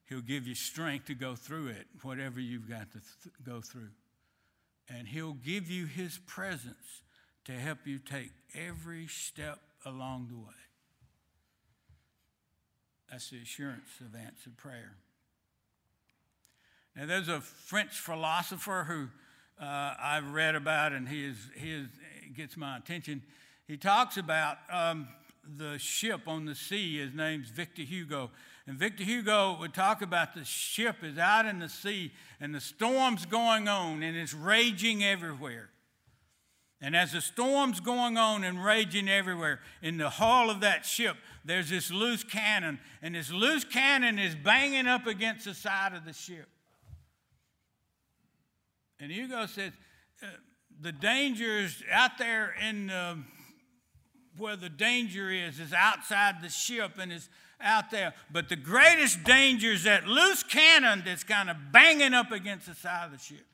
He'll 0.05 0.21
give 0.21 0.47
you 0.47 0.55
strength 0.55 1.05
to 1.05 1.15
go 1.15 1.35
through 1.35 1.67
it, 1.67 1.87
whatever 2.03 2.39
you've 2.39 2.69
got 2.69 2.91
to 2.91 2.99
th- 2.99 3.35
go 3.43 3.61
through 3.61 3.89
and 4.89 5.07
He'll 5.07 5.33
give 5.33 5.69
you 5.69 5.85
His 5.85 6.19
presence 6.25 7.01
to 7.45 7.53
help 7.53 7.79
you 7.85 7.99
take 7.99 8.31
every 8.53 9.07
step 9.07 9.59
along 9.85 10.27
the 10.29 10.37
way. 10.37 10.53
That's 13.09 13.29
the 13.29 13.41
assurance 13.41 13.99
of 13.99 14.15
answered 14.15 14.57
prayer. 14.57 14.95
Now, 16.95 17.07
there's 17.07 17.27
a 17.27 17.41
French 17.41 17.99
philosopher 17.99 18.85
who 18.87 19.07
uh, 19.63 19.95
I've 19.99 20.31
read 20.31 20.55
about, 20.55 20.91
and 20.91 21.09
he, 21.09 21.25
is, 21.25 21.37
he 21.55 21.71
is, 21.71 21.87
gets 22.35 22.55
my 22.55 22.77
attention. 22.77 23.23
He 23.67 23.77
talks 23.77 24.17
about 24.17 24.57
um, 24.71 25.07
the 25.57 25.79
ship 25.79 26.21
on 26.27 26.45
the 26.45 26.53
sea. 26.53 26.99
His 26.99 27.13
name's 27.13 27.49
Victor 27.49 27.81
Hugo. 27.81 28.29
And 28.67 28.77
Victor 28.77 29.03
Hugo 29.03 29.57
would 29.59 29.73
talk 29.73 30.01
about 30.01 30.35
the 30.35 30.45
ship 30.45 30.97
is 31.03 31.17
out 31.17 31.45
in 31.45 31.59
the 31.59 31.67
sea, 31.67 32.11
and 32.39 32.53
the 32.53 32.61
storm's 32.61 33.25
going 33.25 33.67
on, 33.67 34.03
and 34.03 34.15
it's 34.15 34.33
raging 34.33 35.03
everywhere. 35.03 35.69
And 36.79 36.95
as 36.95 37.13
the 37.13 37.21
storm's 37.21 37.79
going 37.79 38.17
on 38.17 38.43
and 38.43 38.63
raging 38.63 39.09
everywhere, 39.09 39.61
in 39.81 39.97
the 39.97 40.09
hull 40.09 40.49
of 40.49 40.61
that 40.61 40.85
ship, 40.85 41.15
there's 41.43 41.69
this 41.69 41.89
loose 41.91 42.23
cannon, 42.23 42.79
and 43.01 43.15
this 43.15 43.31
loose 43.31 43.63
cannon 43.63 44.19
is 44.19 44.35
banging 44.35 44.87
up 44.87 45.07
against 45.07 45.45
the 45.45 45.53
side 45.53 45.93
of 45.93 46.05
the 46.05 46.13
ship. 46.13 46.47
And 49.03 49.11
Hugo 49.11 49.47
says, 49.47 49.73
uh, 50.21 50.27
the 50.79 50.93
danger 50.93 51.59
is 51.59 51.83
out 51.91 52.17
there 52.17 52.55
in 52.65 52.87
the, 52.87 53.17
where 54.37 54.55
the 54.55 54.69
danger 54.69 55.29
is, 55.29 55.59
is 55.59 55.73
outside 55.73 56.35
the 56.41 56.47
ship 56.47 56.93
and 56.97 57.11
is 57.11 57.27
out 57.59 57.91
there. 57.91 58.13
But 58.31 58.47
the 58.47 58.55
greatest 58.55 59.25
danger 59.25 59.73
is 59.73 59.83
that 59.83 60.07
loose 60.07 60.43
cannon 60.43 61.03
that's 61.05 61.25
kind 61.25 61.49
of 61.49 61.57
banging 61.73 62.13
up 62.13 62.31
against 62.31 62.67
the 62.67 62.75
side 62.75 63.07
of 63.07 63.11
the 63.11 63.17
ship. 63.17 63.45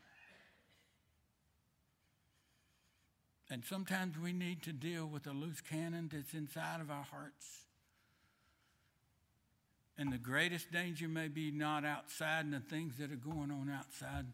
And 3.50 3.66
sometimes 3.66 4.20
we 4.20 4.32
need 4.32 4.62
to 4.64 4.72
deal 4.72 5.08
with 5.08 5.26
a 5.26 5.32
loose 5.32 5.62
cannon 5.62 6.12
that's 6.14 6.36
inside 6.36 6.80
of 6.80 6.92
our 6.92 7.06
hearts. 7.06 7.64
And 9.98 10.14
the 10.14 10.20
greatest 10.20 10.72
danger 10.72 11.08
may 11.08 11.28
be 11.28 11.50
not 11.50 11.86
outside 11.86 12.46
and 12.46 12.54
the 12.54 12.60
things 12.60 12.98
that 13.00 13.12
are 13.12 13.16
going 13.16 13.50
on 13.50 13.74
outside, 13.76 14.28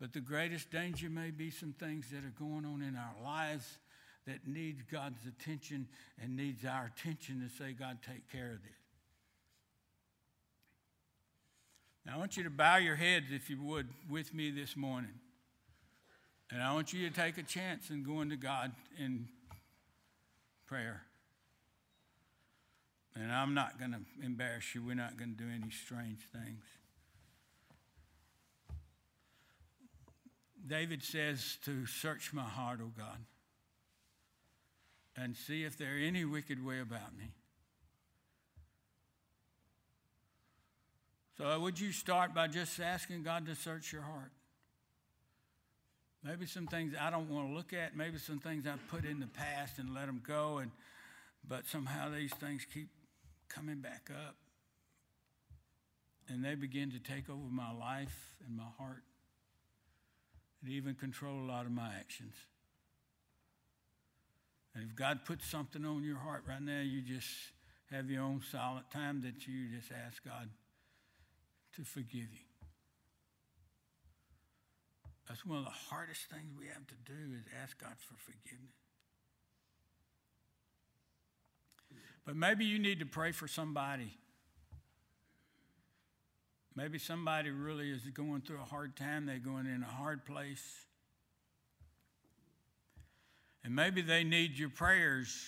but 0.00 0.12
the 0.12 0.20
greatest 0.20 0.70
danger 0.70 1.08
may 1.08 1.30
be 1.30 1.50
some 1.50 1.72
things 1.72 2.06
that 2.10 2.18
are 2.18 2.34
going 2.38 2.64
on 2.64 2.82
in 2.82 2.96
our 2.96 3.14
lives 3.24 3.78
that 4.26 4.46
needs 4.46 4.82
God's 4.90 5.24
attention 5.26 5.86
and 6.20 6.36
needs 6.36 6.64
our 6.64 6.92
attention 6.94 7.40
to 7.40 7.48
say, 7.56 7.72
God, 7.72 7.98
take 8.06 8.30
care 8.30 8.52
of 8.52 8.62
this. 8.62 8.72
Now, 12.04 12.14
I 12.14 12.18
want 12.18 12.36
you 12.36 12.44
to 12.44 12.50
bow 12.50 12.76
your 12.76 12.96
heads, 12.96 13.26
if 13.30 13.48
you 13.50 13.60
would, 13.62 13.88
with 14.08 14.34
me 14.34 14.50
this 14.50 14.76
morning. 14.76 15.14
And 16.52 16.62
I 16.62 16.72
want 16.74 16.92
you 16.92 17.08
to 17.08 17.14
take 17.14 17.38
a 17.38 17.42
chance 17.42 17.90
and 17.90 18.04
go 18.04 18.20
into 18.20 18.36
God 18.36 18.72
in 18.98 19.26
prayer. 20.66 21.02
And 23.16 23.32
I'm 23.32 23.54
not 23.54 23.78
going 23.78 23.92
to 23.92 24.00
embarrass 24.24 24.74
you. 24.74 24.84
We're 24.84 24.94
not 24.94 25.16
going 25.16 25.34
to 25.36 25.42
do 25.42 25.48
any 25.50 25.70
strange 25.70 26.20
things. 26.32 26.62
David 30.66 31.02
says 31.02 31.58
to 31.64 31.86
search 31.86 32.32
my 32.32 32.42
heart, 32.42 32.80
O 32.82 32.90
God, 32.96 33.18
and 35.16 35.36
see 35.36 35.64
if 35.64 35.78
there 35.78 35.94
are 35.94 35.98
any 35.98 36.24
wicked 36.24 36.64
way 36.64 36.80
about 36.80 37.16
me. 37.16 37.32
So, 41.38 41.60
would 41.60 41.78
you 41.78 41.92
start 41.92 42.34
by 42.34 42.48
just 42.48 42.80
asking 42.80 43.22
God 43.22 43.46
to 43.46 43.54
search 43.54 43.92
your 43.92 44.02
heart? 44.02 44.32
Maybe 46.24 46.46
some 46.46 46.66
things 46.66 46.94
I 46.98 47.10
don't 47.10 47.28
want 47.28 47.48
to 47.48 47.54
look 47.54 47.72
at, 47.72 47.94
maybe 47.96 48.18
some 48.18 48.38
things 48.38 48.66
I've 48.66 48.86
put 48.88 49.04
in 49.04 49.20
the 49.20 49.26
past 49.26 49.78
and 49.78 49.94
let 49.94 50.06
them 50.06 50.22
go, 50.26 50.58
and, 50.58 50.70
but 51.46 51.66
somehow 51.66 52.10
these 52.10 52.32
things 52.34 52.66
keep 52.72 52.88
coming 53.48 53.76
back 53.76 54.10
up. 54.26 54.34
And 56.28 56.44
they 56.44 56.56
begin 56.56 56.90
to 56.90 56.98
take 56.98 57.30
over 57.30 57.48
my 57.48 57.72
life 57.72 58.34
and 58.44 58.56
my 58.56 58.64
heart 58.78 59.04
and 60.66 60.74
even 60.74 60.94
control 60.96 61.38
a 61.38 61.46
lot 61.46 61.64
of 61.64 61.70
my 61.70 61.90
actions. 61.98 62.34
And 64.74 64.84
if 64.84 64.96
God 64.96 65.24
puts 65.24 65.46
something 65.46 65.84
on 65.84 66.02
your 66.02 66.18
heart 66.18 66.42
right 66.48 66.60
now, 66.60 66.80
you 66.80 67.02
just 67.02 67.28
have 67.92 68.10
your 68.10 68.22
own 68.22 68.42
silent 68.50 68.90
time 68.90 69.22
that 69.22 69.46
you 69.46 69.68
just 69.74 69.92
ask 69.92 70.24
God 70.24 70.48
to 71.76 71.84
forgive 71.84 72.32
you. 72.32 72.46
That's 75.28 75.46
one 75.46 75.58
of 75.58 75.64
the 75.64 75.70
hardest 75.70 76.22
things 76.30 76.52
we 76.58 76.66
have 76.66 76.86
to 76.88 76.94
do 77.04 77.36
is 77.38 77.44
ask 77.62 77.80
God 77.80 77.94
for 77.98 78.14
forgiveness. 78.18 78.74
But 82.24 82.34
maybe 82.34 82.64
you 82.64 82.80
need 82.80 82.98
to 82.98 83.06
pray 83.06 83.30
for 83.30 83.46
somebody. 83.46 84.18
Maybe 86.76 86.98
somebody 86.98 87.48
really 87.50 87.90
is 87.90 88.02
going 88.12 88.42
through 88.42 88.60
a 88.60 88.68
hard 88.68 88.96
time, 88.96 89.24
they're 89.24 89.38
going 89.38 89.64
in 89.66 89.82
a 89.82 89.86
hard 89.86 90.26
place. 90.26 90.62
And 93.64 93.74
maybe 93.74 94.02
they 94.02 94.22
need 94.22 94.58
your 94.58 94.68
prayers 94.68 95.44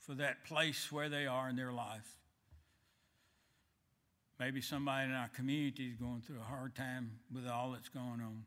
for 0.00 0.14
that 0.14 0.44
place 0.46 0.90
where 0.90 1.10
they 1.10 1.26
are 1.26 1.50
in 1.50 1.56
their 1.56 1.72
life. 1.72 2.08
Maybe 4.40 4.62
somebody 4.62 5.10
in 5.10 5.14
our 5.14 5.28
community 5.28 5.88
is 5.88 5.96
going 5.96 6.22
through 6.26 6.40
a 6.40 6.44
hard 6.44 6.74
time 6.74 7.12
with 7.32 7.46
all 7.46 7.72
that's 7.72 7.88
going 7.90 8.20
on. 8.22 8.44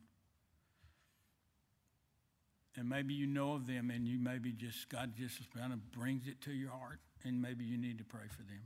And 2.75 2.89
maybe 2.89 3.13
you 3.13 3.27
know 3.27 3.53
of 3.53 3.67
them 3.67 3.91
and 3.91 4.07
you 4.07 4.19
maybe 4.19 4.51
just, 4.51 4.89
God 4.89 5.13
just 5.17 5.37
kind 5.55 5.73
of 5.73 5.91
brings 5.91 6.27
it 6.27 6.41
to 6.41 6.51
your 6.51 6.71
heart 6.71 6.99
and 7.23 7.41
maybe 7.41 7.65
you 7.65 7.77
need 7.77 7.97
to 7.99 8.03
pray 8.03 8.27
for 8.29 8.43
them. 8.43 8.61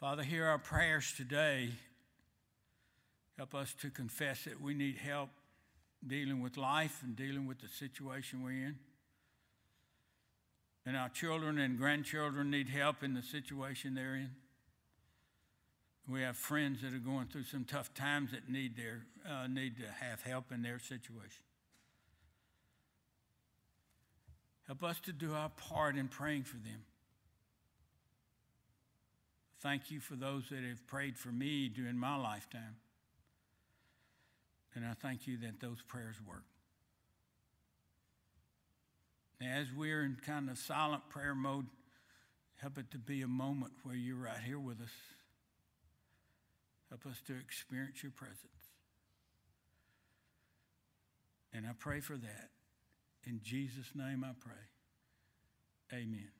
Father, 0.00 0.22
hear 0.22 0.46
our 0.46 0.58
prayers 0.58 1.12
today. 1.16 1.70
Help 3.36 3.52
us 3.52 3.74
to 3.80 3.90
confess 3.90 4.44
that 4.44 4.60
we 4.60 4.72
need 4.72 4.96
help 4.96 5.28
dealing 6.06 6.40
with 6.40 6.56
life 6.56 7.00
and 7.02 7.16
dealing 7.16 7.48
with 7.48 7.60
the 7.60 7.66
situation 7.66 8.44
we're 8.44 8.50
in. 8.50 8.78
And 10.86 10.96
our 10.96 11.08
children 11.08 11.58
and 11.58 11.76
grandchildren 11.76 12.48
need 12.48 12.68
help 12.68 13.02
in 13.02 13.14
the 13.14 13.22
situation 13.22 13.96
they're 13.96 14.14
in. 14.14 14.30
We 16.08 16.22
have 16.22 16.36
friends 16.36 16.80
that 16.82 16.94
are 16.94 16.98
going 16.98 17.26
through 17.26 17.44
some 17.44 17.64
tough 17.64 17.92
times 17.92 18.30
that 18.30 18.48
need, 18.48 18.76
their, 18.76 19.02
uh, 19.28 19.48
need 19.48 19.78
to 19.78 19.90
have 20.04 20.22
help 20.22 20.52
in 20.52 20.62
their 20.62 20.78
situation. 20.78 21.42
Help 24.68 24.84
us 24.84 25.00
to 25.00 25.12
do 25.12 25.34
our 25.34 25.48
part 25.48 25.96
in 25.96 26.06
praying 26.06 26.44
for 26.44 26.56
them. 26.56 26.84
Thank 29.60 29.90
you 29.90 30.00
for 30.00 30.14
those 30.14 30.48
that 30.50 30.62
have 30.62 30.86
prayed 30.86 31.18
for 31.18 31.28
me 31.28 31.68
during 31.68 31.98
my 31.98 32.16
lifetime. 32.16 32.76
And 34.74 34.84
I 34.84 34.94
thank 34.94 35.26
you 35.26 35.38
that 35.38 35.60
those 35.60 35.82
prayers 35.82 36.16
work. 36.26 36.44
As 39.40 39.66
we're 39.72 40.04
in 40.04 40.16
kind 40.24 40.48
of 40.50 40.58
silent 40.58 41.08
prayer 41.10 41.34
mode, 41.34 41.66
help 42.60 42.78
it 42.78 42.90
to 42.92 42.98
be 42.98 43.22
a 43.22 43.28
moment 43.28 43.72
where 43.82 43.96
you're 43.96 44.16
right 44.16 44.40
here 44.44 44.58
with 44.58 44.80
us. 44.80 44.90
Help 46.88 47.06
us 47.06 47.20
to 47.26 47.36
experience 47.36 48.02
your 48.02 48.12
presence. 48.12 48.44
And 51.52 51.66
I 51.66 51.70
pray 51.78 52.00
for 52.00 52.16
that. 52.16 52.50
In 53.26 53.40
Jesus' 53.42 53.92
name 53.94 54.24
I 54.24 54.32
pray. 54.40 55.98
Amen. 55.98 56.37